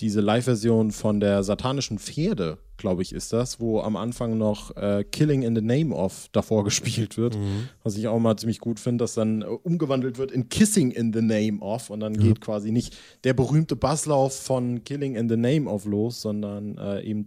diese 0.00 0.20
Live-Version 0.20 0.92
von 0.92 1.18
der 1.18 1.42
satanischen 1.42 1.98
Pferde, 1.98 2.58
glaube 2.76 3.02
ich, 3.02 3.12
ist 3.12 3.32
das, 3.32 3.58
wo 3.58 3.80
am 3.80 3.96
Anfang 3.96 4.38
noch 4.38 4.76
äh, 4.76 5.02
Killing 5.02 5.42
in 5.42 5.56
the 5.56 5.60
Name 5.60 5.92
of 5.94 6.28
davor 6.30 6.62
gespielt 6.68 7.16
wird. 7.16 7.36
Was 7.82 7.96
ich 7.96 8.06
auch 8.06 8.18
mal 8.20 8.36
ziemlich 8.36 8.60
gut 8.60 8.78
finde, 8.78 9.02
dass 9.02 9.14
dann 9.14 9.42
äh, 9.42 9.46
umgewandelt 9.46 10.18
wird 10.18 10.30
in 10.30 10.48
Kissing 10.48 10.92
in 10.92 11.12
the 11.12 11.20
Name 11.20 11.58
of 11.60 11.90
und 11.90 12.00
dann 12.00 12.16
geht 12.16 12.40
quasi 12.40 12.70
nicht 12.70 12.96
der 13.24 13.34
berühmte 13.34 13.74
Basslauf 13.74 14.38
von 14.40 14.84
Killing 14.84 15.16
in 15.16 15.28
the 15.28 15.36
Name 15.36 15.68
of 15.68 15.84
los, 15.84 16.20
sondern 16.22 16.78
äh, 16.78 17.02
eben 17.02 17.26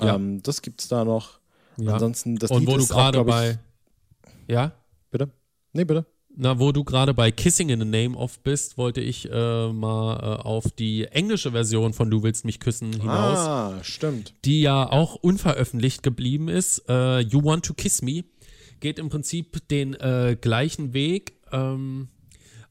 Ja. 0.00 0.16
ähm, 0.16 0.42
das 0.42 0.60
gibt's 0.60 0.88
da 0.88 1.04
noch. 1.04 1.38
Ja. 1.76 1.92
Ansonsten 1.94 2.36
das 2.36 2.50
Und 2.50 2.60
Lied 2.60 2.68
wo 2.68 2.76
du 2.76 2.86
gerade 2.86 3.24
bei. 3.24 3.58
Ja? 4.48 4.72
bitte? 5.10 5.30
Nee, 5.72 5.84
bitte. 5.84 6.04
Na, 6.36 6.58
wo 6.58 6.72
du 6.72 6.82
gerade 6.82 7.14
bei 7.14 7.30
Kissing 7.30 7.68
in 7.68 7.78
the 7.78 7.86
Name 7.86 8.16
of 8.16 8.40
bist, 8.40 8.76
wollte 8.76 9.00
ich 9.00 9.30
äh, 9.30 9.72
mal 9.72 10.16
äh, 10.16 10.42
auf 10.42 10.64
die 10.72 11.04
englische 11.04 11.52
Version 11.52 11.92
von 11.92 12.10
Du 12.10 12.24
willst 12.24 12.44
mich 12.44 12.58
küssen 12.58 12.92
hinaus, 12.92 13.38
Ah, 13.38 13.78
stimmt. 13.84 14.34
die 14.44 14.60
ja 14.62 14.90
auch 14.90 15.14
unveröffentlicht 15.14 16.02
geblieben 16.02 16.48
ist. 16.48 16.82
Äh, 16.88 17.20
you 17.20 17.44
Want 17.44 17.64
to 17.66 17.74
Kiss 17.74 18.02
Me 18.02 18.24
geht 18.80 18.98
im 18.98 19.10
Prinzip 19.10 19.68
den 19.68 19.94
äh, 19.94 20.36
gleichen 20.40 20.92
Weg. 20.92 21.34
Ähm, 21.52 22.08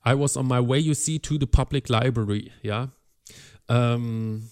I 0.06 0.12
was 0.20 0.36
on 0.36 0.48
my 0.48 0.60
way, 0.60 0.80
you 0.80 0.94
see, 0.94 1.20
to 1.20 1.36
the 1.40 1.46
public 1.46 1.88
library, 1.88 2.52
ja. 2.62 2.92
Ähm, 3.70 4.50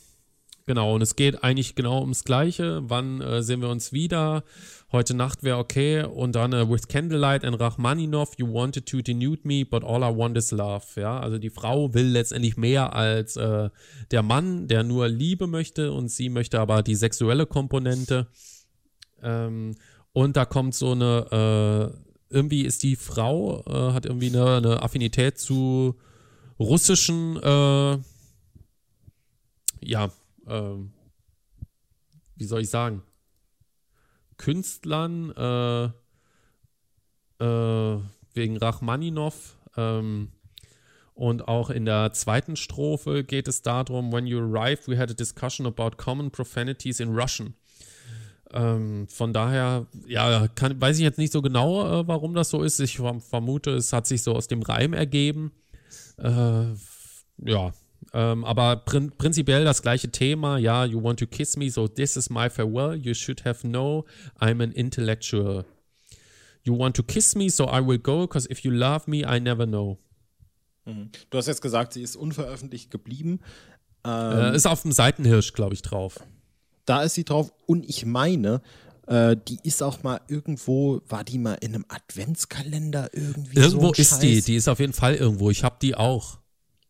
genau, 0.65 0.95
und 0.95 1.01
es 1.01 1.15
geht 1.15 1.43
eigentlich 1.43 1.75
genau 1.75 2.01
ums 2.01 2.23
Gleiche. 2.23 2.81
Wann 2.83 3.21
äh, 3.21 3.43
sehen 3.43 3.61
wir 3.61 3.69
uns 3.69 3.91
wieder? 3.91 4.43
Heute 4.91 5.13
Nacht 5.13 5.43
wäre 5.43 5.57
okay. 5.57 6.03
Und 6.03 6.35
dann 6.35 6.53
äh, 6.53 6.69
with 6.69 6.87
Candlelight 6.87 7.45
and 7.45 7.59
Rachmaninov, 7.59 8.33
you 8.37 8.51
wanted 8.51 8.85
to 8.87 9.01
denude 9.01 9.41
me, 9.43 9.65
but 9.65 9.83
all 9.83 10.03
I 10.03 10.15
want 10.15 10.37
is 10.37 10.51
love. 10.51 10.85
Ja, 10.95 11.19
also 11.19 11.37
die 11.37 11.49
Frau 11.49 11.93
will 11.93 12.07
letztendlich 12.07 12.57
mehr 12.57 12.93
als 12.93 13.37
äh, 13.37 13.69
der 14.11 14.23
Mann, 14.23 14.67
der 14.67 14.83
nur 14.83 15.07
Liebe 15.07 15.47
möchte 15.47 15.91
und 15.91 16.09
sie 16.09 16.29
möchte 16.29 16.59
aber 16.59 16.83
die 16.83 16.95
sexuelle 16.95 17.45
Komponente. 17.45 18.27
Ähm, 19.23 19.75
und 20.13 20.35
da 20.35 20.45
kommt 20.45 20.75
so 20.75 20.91
eine, 20.91 21.91
äh, 21.91 22.35
irgendwie 22.35 22.63
ist 22.63 22.83
die 22.83 22.95
Frau, 22.95 23.63
äh, 23.67 23.93
hat 23.93 24.05
irgendwie 24.05 24.27
eine, 24.27 24.57
eine 24.57 24.83
Affinität 24.83 25.37
zu 25.37 25.95
russischen, 26.59 27.37
äh, 27.41 27.97
ja, 29.83 30.11
ähm, 30.47 30.93
wie 32.35 32.45
soll 32.45 32.61
ich 32.61 32.69
sagen, 32.69 33.03
Künstlern, 34.37 35.31
äh, 35.31 35.85
äh, 37.43 37.99
wegen 38.33 38.57
Rachmaninov. 38.57 39.57
Ähm, 39.77 40.31
und 41.13 41.47
auch 41.47 41.69
in 41.69 41.85
der 41.85 42.13
zweiten 42.13 42.55
Strophe 42.55 43.23
geht 43.23 43.47
es 43.47 43.61
darum, 43.61 44.11
when 44.11 44.25
you 44.25 44.39
arrived, 44.39 44.87
we 44.87 44.97
had 44.97 45.11
a 45.11 45.13
discussion 45.13 45.67
about 45.67 45.97
common 45.97 46.31
profanities 46.31 46.99
in 46.99 47.09
Russian. 47.09 47.53
Ähm, 48.53 49.07
von 49.07 49.31
daher, 49.31 49.87
ja, 50.07 50.47
kann, 50.47 50.81
weiß 50.81 50.97
ich 50.97 51.03
jetzt 51.03 51.19
nicht 51.19 51.31
so 51.31 51.41
genau, 51.41 52.01
äh, 52.01 52.07
warum 52.07 52.33
das 52.33 52.49
so 52.49 52.63
ist. 52.63 52.79
Ich 52.79 52.97
verm- 52.97 53.21
vermute, 53.21 53.71
es 53.71 53.93
hat 53.93 54.07
sich 54.07 54.23
so 54.23 54.33
aus 54.35 54.47
dem 54.47 54.61
Reim 54.61 54.93
ergeben. 54.93 55.51
Äh, 56.17 56.73
ja, 57.37 57.73
ähm, 58.13 58.43
aber 58.45 58.77
prin 58.77 59.11
prinzipiell 59.17 59.63
das 59.63 59.81
gleiche 59.81 60.09
Thema. 60.11 60.57
Ja, 60.57 60.85
you 60.85 61.01
want 61.01 61.19
to 61.19 61.27
kiss 61.27 61.55
me, 61.57 61.69
so 61.69 61.87
this 61.87 62.15
is 62.17 62.29
my 62.29 62.49
farewell. 62.49 62.95
You 62.95 63.13
should 63.13 63.45
have 63.45 63.61
know 63.67 64.05
I'm 64.39 64.61
an 64.61 64.71
intellectual. 64.71 65.65
You 66.63 66.77
want 66.77 66.95
to 66.97 67.03
kiss 67.03 67.35
me, 67.35 67.49
so 67.49 67.65
I 67.65 67.85
will 67.85 67.99
go, 67.99 68.21
because 68.27 68.47
if 68.51 68.59
you 68.63 68.71
love 68.71 69.09
me, 69.09 69.19
I 69.19 69.39
never 69.39 69.65
know. 69.65 69.97
Du 70.85 71.37
hast 71.37 71.47
jetzt 71.47 71.61
gesagt, 71.61 71.93
sie 71.93 72.01
ist 72.01 72.15
unveröffentlicht 72.15 72.91
geblieben. 72.91 73.39
Ähm, 74.03 74.53
Äh, 74.53 74.55
ist 74.55 74.67
auf 74.67 74.81
dem 74.81 74.91
Seitenhirsch, 74.91 75.53
glaube 75.53 75.73
ich, 75.75 75.81
drauf. 75.81 76.19
Da 76.85 77.03
ist 77.03 77.13
sie 77.13 77.23
drauf 77.23 77.53
und 77.67 77.87
ich 77.87 78.05
meine, 78.05 78.61
äh, 79.07 79.37
die 79.47 79.59
ist 79.63 79.83
auch 79.83 80.03
mal 80.03 80.19
irgendwo, 80.27 81.01
war 81.07 81.23
die 81.23 81.37
mal 81.37 81.53
in 81.61 81.75
einem 81.75 81.85
Adventskalender 81.87 83.09
irgendwie? 83.13 83.57
Irgendwo 83.59 83.87
so 83.87 83.93
ein 83.93 84.01
ist 84.01 84.19
die, 84.23 84.35
Scheiß? 84.35 84.45
die 84.45 84.55
ist 84.55 84.67
auf 84.67 84.79
jeden 84.79 84.93
Fall 84.93 85.15
irgendwo. 85.15 85.51
Ich 85.51 85.63
habe 85.63 85.77
die 85.81 85.95
auch. 85.95 86.39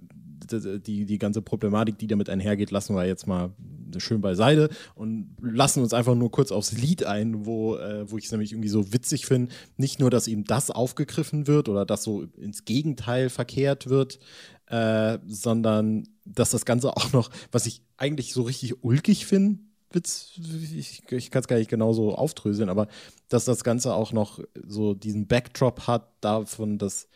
die, 0.51 1.05
die 1.05 1.18
ganze 1.18 1.42
Problematik, 1.42 1.98
die 1.98 2.07
damit 2.07 2.31
einhergeht, 2.31 2.70
lassen 2.70 2.94
wir 2.94 3.05
jetzt 3.05 3.27
mal 3.27 3.51
schön 3.98 4.22
beiseite 4.22 4.70
und 4.94 5.37
lassen 5.42 5.83
uns 5.83 5.92
einfach 5.92 6.14
nur 6.14 6.31
kurz 6.31 6.53
aufs 6.53 6.72
Lied 6.72 7.05
ein, 7.05 7.44
wo, 7.44 7.77
äh, 7.77 8.11
wo 8.11 8.16
ich 8.16 8.24
es 8.24 8.33
nämlich 8.33 8.53
irgendwie 8.53 8.70
so 8.70 8.92
witzig 8.94 9.27
finde. 9.27 9.53
Nicht 9.77 10.01
nur, 10.01 10.09
dass 10.09 10.27
eben 10.27 10.44
das 10.44 10.70
aufgegriffen 10.70 11.46
wird 11.46 11.68
oder 11.68 11.85
dass 11.85 12.03
so 12.03 12.22
ins 12.22 12.64
Gegenteil 12.64 13.29
verkehrt 13.29 13.90
wird, 13.90 14.20
äh, 14.66 15.18
sondern 15.27 16.05
dass 16.24 16.51
das 16.51 16.64
Ganze 16.64 16.96
auch 16.96 17.12
noch, 17.12 17.31
was 17.53 17.66
ich 17.66 17.83
eigentlich 17.98 18.33
so 18.33 18.42
richtig 18.42 18.83
ulkig 18.83 19.27
finde, 19.27 19.59
Witz, 19.90 20.33
ich, 20.77 21.03
ich 21.11 21.31
kann 21.31 21.40
es 21.40 21.48
gar 21.48 21.57
nicht 21.57 21.70
genau 21.70 21.92
so 21.92 22.14
aufdröseln, 22.14 22.68
aber 22.68 22.88
dass 23.29 23.44
das 23.44 23.64
Ganze 23.64 23.94
auch 23.94 24.12
noch 24.12 24.40
so 24.66 24.94
diesen 24.94 25.27
Backdrop 25.27 25.87
hat 25.87 26.11
davon, 26.20 26.79
dass 26.79 27.09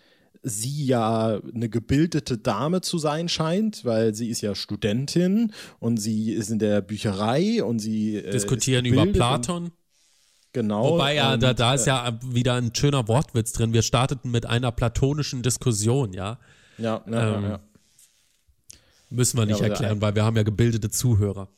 sie 0.43 0.87
ja 0.87 1.41
eine 1.55 1.69
gebildete 1.69 2.39
Dame 2.39 2.81
zu 2.81 2.99
sein 2.99 3.29
scheint, 3.29 3.85
weil 3.85 4.15
sie 4.15 4.29
ist 4.29 4.41
ja 4.41 4.55
Studentin 4.55 5.53
und 5.79 5.99
sie 5.99 6.33
ist 6.33 6.51
in 6.51 6.59
der 6.59 6.81
Bücherei 6.81 7.63
und 7.63 7.79
sie 7.79 8.17
äh, 8.17 8.31
Diskutieren 8.31 8.85
über 8.85 9.07
Platon. 9.07 9.71
Genau. 10.53 10.95
Wobei 10.95 11.15
ja, 11.15 11.35
und, 11.35 11.43
da, 11.43 11.55
da 11.55 11.75
ist 11.75 11.87
äh, 11.87 11.91
ja 11.91 12.19
wieder 12.25 12.55
ein 12.55 12.75
schöner 12.75 13.09
Wortwitz 13.09 13.53
drin. 13.53 13.73
Wir 13.73 13.83
starteten 13.83 14.31
mit 14.31 14.45
einer 14.45 14.73
platonischen 14.73 15.43
Diskussion, 15.43 16.13
ja. 16.13 16.39
ja, 16.77 17.03
ja, 17.07 17.37
ähm, 17.37 17.43
ja, 17.43 17.49
ja. 17.49 17.61
Müssen 19.11 19.39
wir 19.39 19.47
nicht 19.47 19.61
erklären, 19.61 20.01
weil 20.01 20.15
wir 20.15 20.25
haben 20.25 20.37
ja 20.37 20.43
gebildete 20.43 20.91
Zuhörer. 20.91 21.49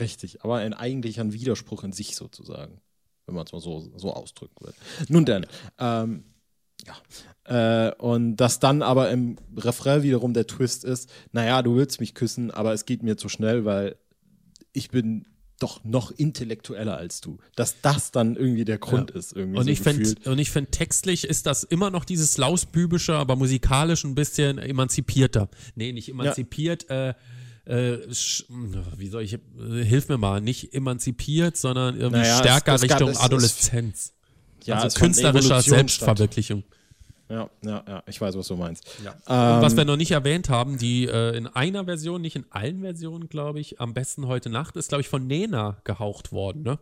Richtig, 0.00 0.44
aber 0.44 0.56
ein 0.56 0.74
eigentlicher 0.74 1.32
Widerspruch 1.32 1.84
in 1.84 1.92
sich 1.92 2.14
sozusagen, 2.16 2.80
wenn 3.26 3.34
man 3.34 3.46
es 3.46 3.52
mal 3.52 3.60
so, 3.60 3.90
so 3.96 4.12
ausdrücken 4.12 4.56
will. 4.60 4.74
Nun 5.08 5.24
denn, 5.24 5.46
ähm, 5.78 6.24
ja. 6.86 7.88
Äh, 7.88 7.94
und 7.96 8.36
dass 8.36 8.60
dann 8.60 8.82
aber 8.82 9.10
im 9.10 9.36
Refrain 9.56 10.02
wiederum 10.02 10.34
der 10.34 10.46
Twist 10.46 10.84
ist, 10.84 11.10
naja, 11.32 11.62
du 11.62 11.76
willst 11.76 12.00
mich 12.00 12.14
küssen, 12.14 12.50
aber 12.50 12.72
es 12.72 12.84
geht 12.84 13.02
mir 13.02 13.16
zu 13.16 13.28
schnell, 13.28 13.64
weil 13.64 13.96
ich 14.72 14.90
bin 14.90 15.26
doch 15.58 15.82
noch 15.82 16.12
intellektueller 16.12 16.96
als 16.96 17.20
du. 17.20 17.38
Dass 17.56 17.80
das 17.80 18.12
dann 18.12 18.36
irgendwie 18.36 18.64
der 18.64 18.78
Grund 18.78 19.10
ist. 19.10 19.34
Irgendwie 19.34 19.58
Und 19.58 19.64
so 19.64 19.70
ich 19.70 19.80
finde, 19.80 20.02
gefühlt. 20.02 20.26
und 20.26 20.38
ich 20.38 20.50
finde, 20.50 20.70
textlich 20.70 21.24
ist 21.24 21.46
das 21.46 21.64
immer 21.64 21.90
noch 21.90 22.04
dieses 22.04 22.38
lausbübische, 22.38 23.14
aber 23.14 23.34
musikalisch 23.34 24.04
ein 24.04 24.14
bisschen 24.14 24.58
emanzipierter. 24.58 25.48
Nee, 25.74 25.92
nicht 25.92 26.08
emanzipiert, 26.08 26.88
äh, 26.90 27.14
äh, 27.68 27.98
wie 28.96 29.08
soll 29.08 29.22
ich, 29.22 29.34
äh, 29.34 29.38
hilf 29.84 30.08
mir 30.08 30.18
mal, 30.18 30.40
nicht 30.40 30.74
emanzipiert, 30.74 31.56
sondern 31.56 31.96
irgendwie 31.96 32.20
Naja, 32.22 32.38
stärker 32.38 32.74
es 32.74 32.82
gab- 32.82 32.90
Richtung 32.90 33.10
es- 33.10 33.18
es- 33.18 33.22
Adoleszenz. 33.24 34.12
Ja, 34.64 34.80
also 34.80 34.98
künstlerischer 34.98 35.62
Selbstverwirklichung. 35.62 36.62
Ja, 37.30 37.48
ja, 37.62 37.84
ja, 37.86 38.02
ich 38.06 38.18
weiß, 38.20 38.36
was 38.36 38.48
du 38.48 38.56
meinst. 38.56 38.86
Ja. 39.04 39.10
Ähm, 39.56 39.62
was 39.62 39.76
wir 39.76 39.84
noch 39.84 39.96
nicht 39.96 40.12
erwähnt 40.12 40.48
haben, 40.48 40.78
die 40.78 41.04
äh, 41.06 41.36
in 41.36 41.46
einer 41.46 41.84
Version, 41.84 42.22
nicht 42.22 42.36
in 42.36 42.46
allen 42.50 42.80
Versionen, 42.80 43.28
glaube 43.28 43.60
ich, 43.60 43.80
am 43.80 43.92
besten 43.92 44.26
heute 44.26 44.48
Nacht, 44.48 44.76
ist, 44.76 44.88
glaube 44.88 45.02
ich, 45.02 45.08
von 45.08 45.26
Nena 45.26 45.76
gehaucht 45.84 46.32
worden, 46.32 46.62
ne? 46.62 46.78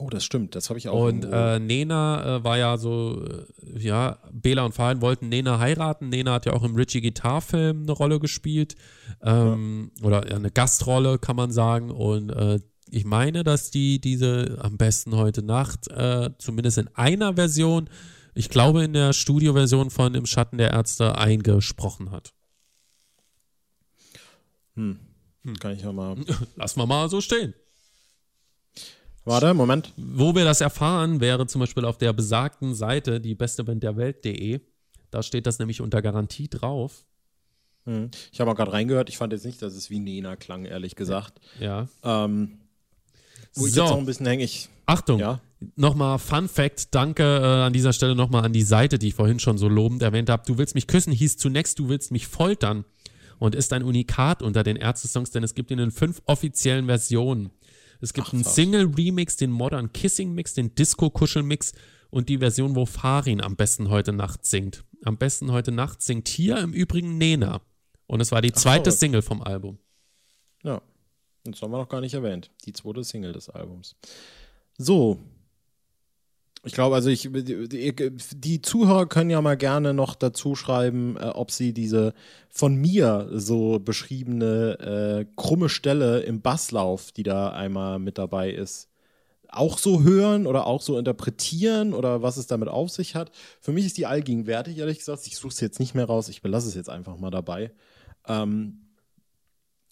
Oh, 0.00 0.08
das 0.08 0.24
stimmt, 0.24 0.54
das 0.54 0.70
habe 0.70 0.78
ich 0.78 0.88
auch. 0.88 1.08
Und 1.08 1.26
äh, 1.26 1.58
Nena 1.58 2.38
äh, 2.38 2.44
war 2.44 2.56
ja 2.56 2.78
so, 2.78 3.22
äh, 3.22 3.78
ja, 3.78 4.18
Bela 4.32 4.64
und 4.64 4.72
Farin 4.72 5.02
wollten 5.02 5.28
Nena 5.28 5.58
heiraten. 5.58 6.08
Nena 6.08 6.32
hat 6.32 6.46
ja 6.46 6.54
auch 6.54 6.62
im 6.62 6.74
Richie 6.74 7.02
Guitar 7.02 7.42
Film 7.42 7.82
eine 7.82 7.92
Rolle 7.92 8.18
gespielt. 8.18 8.76
Ähm, 9.22 9.90
Oder 10.02 10.26
ja, 10.30 10.36
eine 10.36 10.50
Gastrolle, 10.50 11.18
kann 11.18 11.36
man 11.36 11.52
sagen. 11.52 11.90
Und 11.90 12.30
äh, 12.30 12.60
ich 12.88 13.04
meine, 13.04 13.44
dass 13.44 13.70
die 13.70 14.00
diese 14.00 14.56
am 14.62 14.78
besten 14.78 15.14
heute 15.16 15.42
Nacht, 15.42 15.88
äh, 15.88 16.30
zumindest 16.38 16.78
in 16.78 16.88
einer 16.94 17.34
Version, 17.34 17.90
ich 18.34 18.48
glaube 18.48 18.82
in 18.84 18.94
der 18.94 19.12
Studioversion 19.12 19.90
von 19.90 20.14
Im 20.14 20.24
Schatten 20.24 20.56
der 20.56 20.70
Ärzte 20.70 21.18
eingesprochen 21.18 22.10
hat. 22.10 22.32
kann 25.58 25.72
ich 25.74 25.82
ja 25.82 25.92
mal. 25.92 26.16
Lassen 26.56 26.80
wir 26.80 26.86
mal 26.86 27.10
so 27.10 27.20
stehen. 27.20 27.52
Warte, 29.24 29.54
Moment. 29.54 29.92
Wo 29.96 30.34
wir 30.34 30.44
das 30.44 30.60
erfahren, 30.60 31.20
wäre 31.20 31.46
zum 31.46 31.60
Beispiel 31.60 31.84
auf 31.84 31.98
der 31.98 32.12
besagten 32.12 32.74
Seite, 32.74 33.20
die 33.20 33.34
beste 33.34 33.64
Band 33.64 33.82
der 33.82 33.96
Welt.de. 33.96 34.60
Da 35.10 35.22
steht 35.22 35.46
das 35.46 35.58
nämlich 35.58 35.80
unter 35.80 36.02
Garantie 36.02 36.48
drauf. 36.48 37.04
Hm. 37.84 38.10
Ich 38.32 38.40
habe 38.40 38.48
mal 38.50 38.54
gerade 38.54 38.72
reingehört. 38.72 39.08
Ich 39.08 39.18
fand 39.18 39.32
jetzt 39.32 39.44
nicht, 39.44 39.60
dass 39.62 39.74
es 39.74 39.90
wie 39.90 39.98
Nena 39.98 40.36
klang, 40.36 40.64
ehrlich 40.64 40.94
gesagt. 40.96 41.40
Ja. 41.58 41.88
Ähm, 42.02 42.58
wo 43.54 43.66
ich 43.66 43.72
So. 43.72 43.82
jetzt 43.82 43.90
noch 43.90 43.98
ein 43.98 44.06
bisschen 44.06 44.26
hänge, 44.26 44.44
ich. 44.44 44.68
Achtung, 44.86 45.20
Ja. 45.20 45.40
nochmal 45.76 46.18
Fun 46.18 46.48
Fact. 46.48 46.94
Danke 46.94 47.22
äh, 47.22 47.44
an 47.66 47.72
dieser 47.72 47.92
Stelle 47.92 48.14
nochmal 48.14 48.44
an 48.44 48.52
die 48.52 48.62
Seite, 48.62 48.98
die 48.98 49.08
ich 49.08 49.14
vorhin 49.14 49.38
schon 49.38 49.58
so 49.58 49.68
lobend 49.68 50.02
erwähnt 50.02 50.30
habe. 50.30 50.42
Du 50.46 50.58
willst 50.58 50.74
mich 50.74 50.86
küssen, 50.86 51.12
hieß 51.12 51.36
zunächst, 51.36 51.78
du 51.78 51.88
willst 51.88 52.10
mich 52.10 52.26
foltern. 52.26 52.84
Und 53.38 53.54
ist 53.54 53.72
ein 53.72 53.82
Unikat 53.82 54.42
unter 54.42 54.62
den 54.62 54.76
Ärzte-Songs, 54.76 55.30
denn 55.30 55.42
es 55.42 55.54
gibt 55.54 55.70
ihn 55.70 55.78
in 55.78 55.90
fünf 55.90 56.20
offiziellen 56.26 56.86
Versionen. 56.86 57.50
Es 58.00 58.12
gibt 58.12 58.28
Ach, 58.28 58.32
einen. 58.32 58.44
Single-Remix, 58.44 59.36
den 59.36 59.50
Modern 59.50 59.92
Kissing-Mix, 59.92 60.54
den 60.54 60.74
Disco-Kuschel-Mix 60.74 61.72
und 62.10 62.28
die 62.28 62.38
Version, 62.38 62.74
wo 62.74 62.86
Farin 62.86 63.40
am 63.40 63.56
besten 63.56 63.88
heute 63.88 64.12
Nacht 64.12 64.44
singt. 64.44 64.84
Am 65.04 65.16
besten 65.16 65.52
heute 65.52 65.72
Nacht 65.72 66.02
singt 66.02 66.28
hier 66.28 66.58
im 66.58 66.72
Übrigen 66.72 67.18
Nena. 67.18 67.60
Und 68.06 68.20
es 68.20 68.32
war 68.32 68.42
die 68.42 68.52
zweite 68.52 68.84
verrückt. 68.84 68.98
Single 68.98 69.22
vom 69.22 69.42
Album. 69.42 69.78
Ja. 70.62 70.82
Das 71.44 71.62
haben 71.62 71.70
wir 71.70 71.78
noch 71.78 71.88
gar 71.88 72.00
nicht 72.00 72.14
erwähnt. 72.14 72.50
Die 72.66 72.72
zweite 72.72 73.02
Single 73.04 73.32
des 73.32 73.48
Albums. 73.48 73.96
So. 74.76 75.18
Ich 76.62 76.74
glaube, 76.74 76.94
also 76.94 77.08
ich, 77.08 77.28
die, 77.32 77.94
die 78.34 78.62
Zuhörer 78.62 79.06
können 79.06 79.30
ja 79.30 79.40
mal 79.40 79.56
gerne 79.56 79.94
noch 79.94 80.14
dazu 80.14 80.54
schreiben, 80.54 81.16
äh, 81.16 81.24
ob 81.28 81.50
sie 81.50 81.72
diese 81.72 82.12
von 82.50 82.74
mir 82.74 83.28
so 83.32 83.78
beschriebene 83.78 85.24
äh, 85.26 85.32
krumme 85.36 85.70
Stelle 85.70 86.20
im 86.20 86.42
Basslauf, 86.42 87.12
die 87.12 87.22
da 87.22 87.50
einmal 87.50 87.98
mit 87.98 88.18
dabei 88.18 88.50
ist, 88.50 88.90
auch 89.48 89.78
so 89.78 90.02
hören 90.02 90.46
oder 90.46 90.66
auch 90.66 90.82
so 90.82 90.98
interpretieren 90.98 91.94
oder 91.94 92.22
was 92.22 92.36
es 92.36 92.46
damit 92.46 92.68
auf 92.68 92.90
sich 92.90 93.14
hat. 93.14 93.30
Für 93.60 93.72
mich 93.72 93.86
ist 93.86 93.96
die 93.96 94.06
allgegenwärtig, 94.06 94.78
ehrlich 94.78 94.98
gesagt. 94.98 95.26
Ich 95.26 95.36
suche 95.36 95.52
es 95.52 95.60
jetzt 95.60 95.80
nicht 95.80 95.94
mehr 95.94 96.04
raus, 96.04 96.28
ich 96.28 96.42
belasse 96.42 96.68
es 96.68 96.74
jetzt 96.74 96.90
einfach 96.90 97.16
mal 97.16 97.30
dabei. 97.30 97.72
Ähm, 98.28 98.89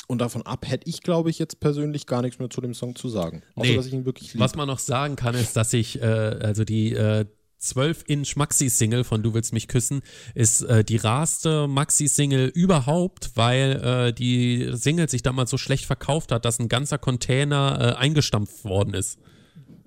und 0.09 0.19
davon 0.19 0.43
ab 0.43 0.67
hätte 0.67 0.89
ich, 0.89 1.03
glaube 1.03 1.31
ich, 1.31 1.39
jetzt 1.39 1.61
persönlich 1.61 2.07
gar 2.07 2.23
nichts 2.23 2.41
mehr 2.41 2.51
zu 2.51 2.61
dem 2.61 2.75
Song 2.75 2.97
zu 2.97 3.09
sagen. 3.09 3.43
Außer, 3.55 3.69
Nee. 3.69 3.77
dass 3.77 3.87
ich 3.87 3.93
ihn 3.93 4.05
wirklich 4.05 4.33
liebe. 4.35 4.43
Was 4.43 4.57
man 4.57 4.67
noch 4.67 4.81
sagen 4.81 5.15
kann, 5.15 5.37
ist, 5.37 5.55
dass 5.57 5.73
ich, 5.73 6.01
äh, 6.03 6.05
also 6.05 6.65
die 6.65 6.93
äh, 6.95 7.25
12-Inch 7.61 8.37
Maxi-Single 8.37 9.03
von 9.05 9.23
Du 9.23 9.35
willst 9.35 9.53
mich 9.53 9.67
küssen 9.67 10.03
ist 10.35 10.63
äh, 10.63 10.85
die 10.85 10.97
rarste 10.97 11.67
Maxi-Single 11.67 12.47
überhaupt, 12.55 13.33
weil 13.35 13.73
äh, 13.83 14.13
die 14.13 14.71
Single 14.75 15.09
sich 15.09 15.23
damals 15.23 15.51
so 15.51 15.59
schlecht 15.59 15.85
verkauft 15.85 16.31
hat, 16.33 16.45
dass 16.45 16.59
ein 16.61 16.69
ganzer 16.69 16.99
Container 16.99 17.79
äh, 17.81 17.99
eingestampft 17.99 18.65
worden 18.65 18.95
ist. 18.95 19.19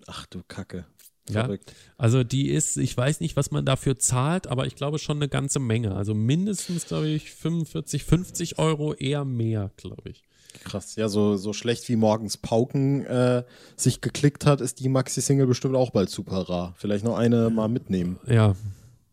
Ach 0.05 0.25
du 0.25 0.41
Kacke. 0.47 0.85
Ja? 1.29 1.49
Also 1.97 2.23
die 2.23 2.49
ist, 2.49 2.77
ich 2.77 2.95
weiß 2.95 3.19
nicht, 3.19 3.35
was 3.35 3.51
man 3.51 3.65
dafür 3.65 3.99
zahlt, 3.99 4.47
aber 4.47 4.65
ich 4.65 4.75
glaube 4.75 4.99
schon 4.99 5.17
eine 5.17 5.29
ganze 5.29 5.59
Menge. 5.59 5.95
Also 5.95 6.13
mindestens, 6.13 6.87
glaube 6.87 7.07
ich, 7.07 7.31
45, 7.31 8.03
50 8.03 8.59
Euro, 8.59 8.93
eher 8.93 9.25
mehr, 9.25 9.71
glaube 9.77 10.09
ich. 10.09 10.23
Krass. 10.63 10.95
Ja, 10.95 11.07
so, 11.07 11.37
so 11.37 11.53
schlecht 11.53 11.87
wie 11.87 11.95
morgens 11.95 12.37
Pauken 12.37 13.05
äh, 13.05 13.43
sich 13.77 14.01
geklickt 14.01 14.45
hat, 14.45 14.61
ist 14.61 14.79
die 14.79 14.89
Maxi-Single 14.89 15.47
bestimmt 15.47 15.75
auch 15.75 15.91
bald 15.91 16.09
super 16.09 16.49
rar. 16.49 16.73
Vielleicht 16.77 17.05
noch 17.05 17.17
eine 17.17 17.49
mal 17.49 17.69
mitnehmen. 17.69 18.19
Ja, 18.27 18.55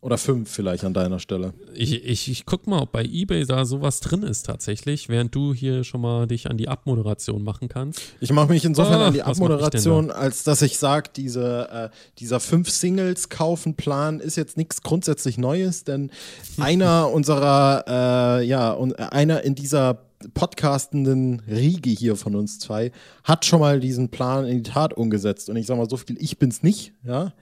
Oder 0.01 0.17
fünf 0.17 0.49
vielleicht 0.49 0.85
an 0.85 0.95
deiner 0.95 1.19
Stelle. 1.19 1.55
Ich, 1.75 2.05
ich, 2.05 2.31
ich 2.31 2.47
guck 2.47 2.69
mal, 2.69 2.83
ob 2.83 2.93
bei 2.93 3.03
eBay 3.03 3.45
da 3.45 3.65
sowas 3.65 3.99
drin 3.99 4.23
ist 4.23 4.47
tatsächlich, 4.47 5.09
während 5.09 5.35
du 5.35 5.53
hier 5.53 5.83
schon 5.83 6.01
mal 6.01 6.29
dich 6.29 6.49
an 6.49 6.57
die 6.57 6.69
Abmoderation 6.69 7.43
machen 7.43 7.69
kannst. 7.69 8.01
Ich 8.21 8.33
mache 8.33 8.49
mich 8.49 8.65
insofern 8.65 9.01
Ah, 9.01 9.07
an 9.09 9.13
die 9.13 9.25
Abmoderation, 9.25 10.13
als 10.13 10.45
dass 10.45 10.63
ich 10.63 10.79
sage, 10.79 11.11
diese, 11.17 11.91
äh, 11.93 11.97
dieser 12.19 12.39
fünf 12.39 12.71
Singles 12.71 13.29
kaufen 13.29 13.75
Plan 13.75 14.21
ist 14.21 14.37
jetzt 14.37 14.57
nichts 14.57 14.83
grundsätzlich 14.83 15.37
Neues, 15.37 15.83
denn 15.83 16.13
einer 16.59 17.11
unserer, 17.11 18.39
äh, 18.41 18.47
ja, 18.47 18.71
und 18.71 18.97
einer 19.01 19.43
in 19.43 19.57
dieser 19.57 19.99
podcastenden 20.35 21.43
Riege 21.49 21.91
hier 21.91 22.15
von 22.15 22.37
uns 22.37 22.61
zwei 22.61 22.93
hat 23.25 23.45
schon 23.45 23.61
mal 23.61 23.81
diesen 23.81 24.11
Plan 24.11 24.47
in 24.47 24.63
die 24.63 24.71
Tat 24.71 24.95
umgesetzt. 24.95 25.49
Und 25.51 25.57
ich 25.57 25.67
sag 25.67 25.77
mal 25.77 25.89
so 25.91 25.97
viel, 25.97 26.17
ich 26.21 26.39
bin's 26.39 26.63
nicht, 26.63 26.93
ja. 27.05 27.33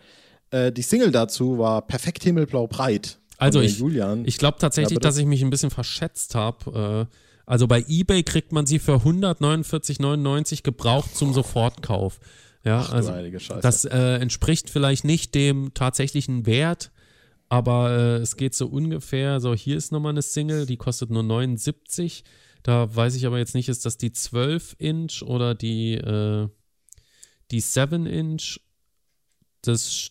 Äh, 0.51 0.73
die 0.73 0.83
Single 0.83 1.11
dazu 1.11 1.59
war 1.59 1.83
Perfekt 1.87 2.23
Himmelblau 2.25 2.67
Breit. 2.67 3.19
Also 3.39 3.61
ich, 3.61 3.79
Julian. 3.79 4.25
ich 4.27 4.39
glaube 4.39 4.59
tatsächlich, 4.59 4.97
Ja, 4.97 5.01
dass 5.01 5.19
ich 5.19 5.27
mich 5.27 5.43
ein 5.43 5.51
bisschen 5.51 5.71
verschätzt 5.71 6.35
habe. 6.35 7.07
Äh, 7.11 7.17
also 7.45 7.67
bei 7.67 7.85
eBay 7.87 8.23
kriegt 8.23 8.53
man 8.53 8.67
sie 8.67 8.79
für 8.79 8.97
149,99 8.97 10.63
gebraucht 10.63 11.15
zum 11.17 11.33
Sofortkauf. 11.33 12.19
Ja, 12.65 12.81
Ach 12.81 12.93
also 12.93 13.13
das 13.61 13.85
äh, 13.85 14.17
entspricht 14.17 14.71
vielleicht 14.71 15.05
nicht 15.05 15.35
dem 15.37 15.73
tatsächlichen 15.75 16.47
Wert, 16.47 16.91
aber 17.49 17.91
äh, 17.93 18.17
es 18.17 18.37
geht 18.37 18.55
so 18.55 18.67
ungefähr. 18.67 19.39
So, 19.41 19.55
hier 19.55 19.77
ist 19.77 19.93
nochmal 19.93 20.11
eine 20.11 20.23
Single, 20.23 20.67
die 20.67 20.77
kostet 20.77 21.11
nur 21.11 21.23
79. 21.23 22.25
Da 22.65 22.93
weiß 22.97 23.15
ich 23.15 23.25
aber 23.27 23.39
jetzt 23.39 23.55
nicht, 23.55 23.69
ist 23.69 23.87
das 23.87 23.99
die 23.99 24.11
12 24.13 24.75
Inch 24.79 25.23
oder 25.23 25.55
die, 25.55 25.95
äh, 25.95 26.49
die 27.53 27.61
7 27.61 28.07
Inch? 28.07 28.59
Das 29.63 29.89
st- 29.89 30.11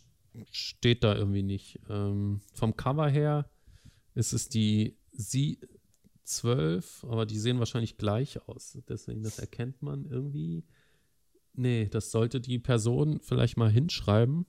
steht 0.52 1.04
da 1.04 1.15
irgendwie 1.15 1.43
nicht. 1.43 1.80
Ähm, 1.89 2.41
vom 2.54 2.76
Cover 2.76 3.10
her 3.10 3.50
ist 4.13 4.34
es 4.34 4.50
die 4.50 4.98
Sie 5.12 5.60
12, 6.24 7.06
aber 7.08 7.26
die 7.26 7.39
sehen 7.39 7.60
wahrscheinlich 7.60 7.98
gleich 7.98 8.48
aus. 8.48 8.78
Deswegen, 8.89 9.24
das 9.24 9.39
erkennt 9.39 9.82
man 9.82 10.06
irgendwie. 10.06 10.65
Nee, 11.54 11.88
das 11.88 12.12
sollte 12.12 12.41
die 12.41 12.60
Person 12.60 13.19
vielleicht 13.21 13.58
mal 13.58 13.69
hinschreiben. 13.69 14.45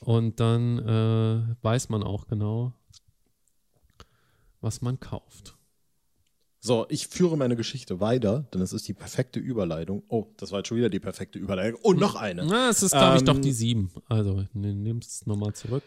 Und 0.00 0.40
dann 0.40 0.78
äh, 0.78 1.56
weiß 1.62 1.90
man 1.90 2.02
auch 2.02 2.26
genau, 2.26 2.72
was 4.60 4.80
man 4.80 4.98
kauft. 4.98 5.55
So, 6.66 6.84
ich 6.88 7.06
führe 7.06 7.36
meine 7.36 7.54
Geschichte 7.54 8.00
weiter, 8.00 8.44
denn 8.52 8.60
es 8.60 8.72
ist 8.72 8.88
die 8.88 8.92
perfekte 8.92 9.38
Überleitung. 9.38 10.02
Oh, 10.08 10.26
das 10.36 10.50
war 10.50 10.58
jetzt 10.58 10.66
schon 10.66 10.76
wieder 10.76 10.88
die 10.88 10.98
perfekte 10.98 11.38
Überleitung. 11.38 11.78
Und 11.80 12.00
noch 12.00 12.16
eine. 12.16 12.44
Na, 12.44 12.70
es 12.70 12.82
ist, 12.82 12.90
glaube 12.90 13.18
ich, 13.18 13.22
doch 13.22 13.36
Ähm, 13.36 13.42
die 13.42 13.52
7. 13.52 13.90
Also, 14.08 14.44
ne, 14.52 14.74
nehmt 14.74 15.04
es 15.06 15.26
nochmal 15.26 15.52
zurück. 15.52 15.84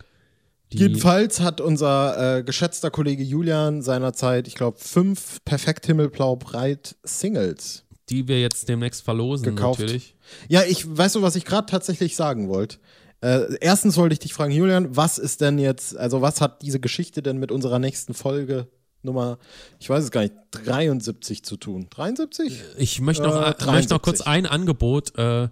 Die, 0.72 0.78
Jedenfalls 0.78 1.42
hat 1.42 1.60
unser 1.60 2.38
äh, 2.38 2.44
geschätzter 2.44 2.92
Kollege 2.92 3.24
Julian 3.24 3.82
seinerzeit, 3.82 4.48
ich 4.48 4.56
glaube, 4.56 4.78
fünf 4.80 5.44
perfekt 5.44 5.86
himmelblau 5.86 6.38
breit 6.38 6.96
Singles. 7.04 7.84
die 8.10 8.30
wir 8.30 8.40
jetzt 8.40 8.70
demnächst 8.70 9.04
verlosen, 9.04 9.44
Gekauft. 9.44 9.82
natürlich. 9.82 10.16
Ja, 10.48 10.64
ich 10.64 10.86
weißt 10.98 11.16
du, 11.16 11.22
was 11.22 11.36
ich 11.36 11.44
gerade 11.44 11.70
tatsächlich 11.70 12.16
sagen 12.16 12.48
wollte. 12.48 12.78
Äh, 13.20 13.58
erstens 13.60 13.98
wollte 13.98 14.14
ich 14.14 14.20
dich 14.20 14.34
fragen, 14.34 14.54
Julian, 14.54 14.96
was 14.96 15.18
ist 15.18 15.42
denn 15.42 15.60
jetzt, 15.60 15.98
also 15.98 16.22
was 16.22 16.40
hat 16.40 16.62
diese 16.62 16.80
Geschichte 16.80 17.22
denn 17.22 17.38
mit 17.38 17.52
unserer 17.52 17.80
nächsten 17.80 18.14
Folge 18.14 18.68
Nummer, 19.02 19.38
ich 19.80 19.90
weiß 19.90 20.04
es 20.04 20.12
gar 20.12 20.22
nicht, 20.22 20.34
73 20.52 21.44
zu 21.44 21.58
tun? 21.58 21.88
73? 21.90 22.62
Ich 22.78 23.00
möchte 23.02 23.24
noch, 23.24 23.36
Äh, 23.36 23.38
äh, 23.38 23.44
möchte 23.46 23.64
noch 23.94 24.00
73. 24.00 24.02
kurz 24.02 24.22
ein 24.22 24.46
Angebot. 24.46 25.18
Äh, 25.18 25.50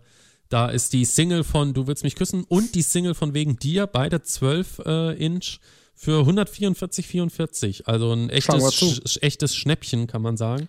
da 0.50 0.70
ist 0.70 0.94
die 0.94 1.06
Single 1.06 1.44
von 1.44 1.74
Du 1.74 1.88
willst 1.88 2.04
mich 2.04 2.16
küssen 2.16 2.44
und 2.46 2.76
die 2.76 2.82
Single 2.82 3.14
von 3.16 3.34
Wegen 3.34 3.58
dir, 3.58 3.88
beide 3.88 4.22
12 4.22 4.80
äh, 4.86 5.14
Inch 5.26 5.60
für 5.96 6.22
144,44. 6.26 7.84
Also 7.86 8.12
ein 8.14 8.30
echtes, 8.30 8.74
sch 8.74 9.18
echtes 9.22 9.56
Schnäppchen, 9.56 10.08
kann 10.08 10.22
man 10.22 10.38
sagen. 10.38 10.68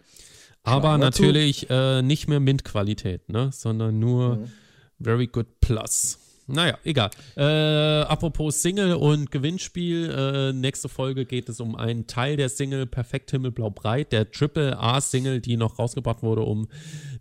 Aber 0.63 0.99
natürlich 0.99 1.69
äh, 1.71 2.03
nicht 2.03 2.29
mehr 2.29 2.41
Mint-Qualität, 2.41 3.29
ne? 3.29 3.51
sondern 3.53 3.99
nur 3.99 4.37
Mhm. 4.37 4.53
Very 5.01 5.27
Good 5.29 5.61
Plus. 5.61 6.19
Naja, 6.51 6.79
egal. 6.83 7.11
Äh, 7.37 7.43
apropos 7.43 8.63
Single 8.63 8.95
und 8.95 9.31
Gewinnspiel, 9.31 10.11
äh, 10.11 10.53
nächste 10.55 10.89
Folge 10.89 11.27
geht 11.27 11.51
es 11.51 11.61
um 11.61 11.77
einen 11.77 12.07
Teil 12.07 12.39
der 12.39 12.49
Single 12.49 12.87
Perfekt 12.87 13.31
Himmelblau 13.31 13.69
Breit, 13.69 14.13
der 14.13 14.31
Triple 14.31 14.79
A-Single, 14.79 15.41
die 15.43 15.59
noch 15.59 15.79
rausgebracht 15.79 16.23
wurde, 16.23 16.43
um 16.43 16.67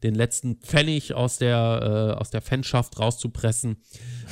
den 0.01 0.15
letzten 0.15 0.55
Pfennig 0.55 1.13
aus 1.13 1.37
der, 1.39 2.13
äh, 2.15 2.19
aus 2.19 2.29
der 2.29 2.41
Fanschaft 2.41 2.99
rauszupressen. 2.99 3.77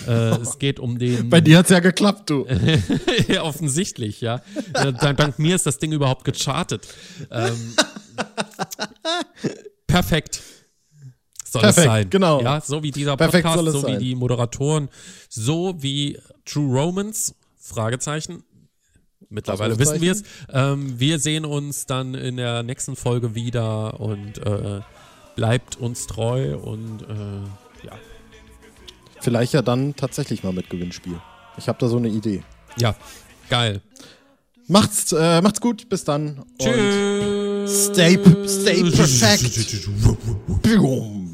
Äh, 0.08 0.12
es 0.12 0.60
geht 0.60 0.80
um 0.80 0.98
den. 0.98 1.30
Bei 1.30 1.42
dir 1.42 1.58
hat's 1.58 1.70
ja 1.70 1.80
geklappt, 1.80 2.30
du. 2.30 2.48
Ja, 3.28 3.44
offensichtlich, 3.44 4.22
ja. 4.22 4.42
Äh, 4.74 4.94
dank, 4.94 5.18
dank 5.18 5.40
mir 5.40 5.56
ist 5.56 5.66
das 5.66 5.78
Ding 5.78 5.92
überhaupt 5.92 6.24
gechartet. 6.24 6.88
Ähm, 7.32 7.76
perfekt. 9.88 10.42
Soll 11.56 11.62
Perfekt, 11.62 11.88
es 11.88 11.91
sein. 11.94 12.10
genau. 12.10 12.41
Ja, 12.41 12.60
so 12.60 12.84
wie 12.84 12.91
dieser 12.91 13.15
Perfekt 13.15 13.48
Podcast, 13.48 13.72
so 13.72 13.88
wie 13.88 13.91
sein. 13.94 14.00
die 14.00 14.13
Moderatoren, 14.13 14.89
so 15.30 15.74
wie 15.78 16.20
True 16.44 16.82
Romans, 16.82 17.34
Fragezeichen. 17.58 18.44
Mittlerweile 19.30 19.80
wissen 19.80 20.02
wir 20.02 20.12
es. 20.12 20.24
Ähm, 20.52 21.00
wir 21.00 21.18
sehen 21.18 21.46
uns 21.46 21.86
dann 21.86 22.13
in 22.13 22.36
der 22.36 22.62
nächsten 22.63 22.98
Folge 22.98 23.36
wieder 23.36 24.02
und 24.02 24.38
äh, 24.39 24.82
bleibt 25.38 25.78
uns 25.78 26.08
treu 26.08 26.58
und 26.58 27.04
äh, 27.04 27.86
ja. 27.88 27.94
Vielleicht 29.22 29.54
ja 29.54 29.62
dann 29.62 29.96
tatsächlich 29.96 30.44
mal 30.44 30.52
mit 30.52 30.70
Gewinnspiel. 30.70 31.22
Ich 31.58 31.70
habe 31.70 31.78
da 31.80 31.88
so 31.88 31.96
eine 31.96 32.10
Idee. 32.10 32.44
Ja, 32.78 32.98
geil. 33.50 33.82
Macht's, 34.68 35.13
äh, 35.13 35.41
macht's 35.41 35.62
gut, 35.62 35.88
bis 35.88 36.04
dann. 36.04 36.44
Tschüss. 36.60 37.94
stay, 37.94 38.20
stay 38.46 38.84
perfect. 38.91 39.88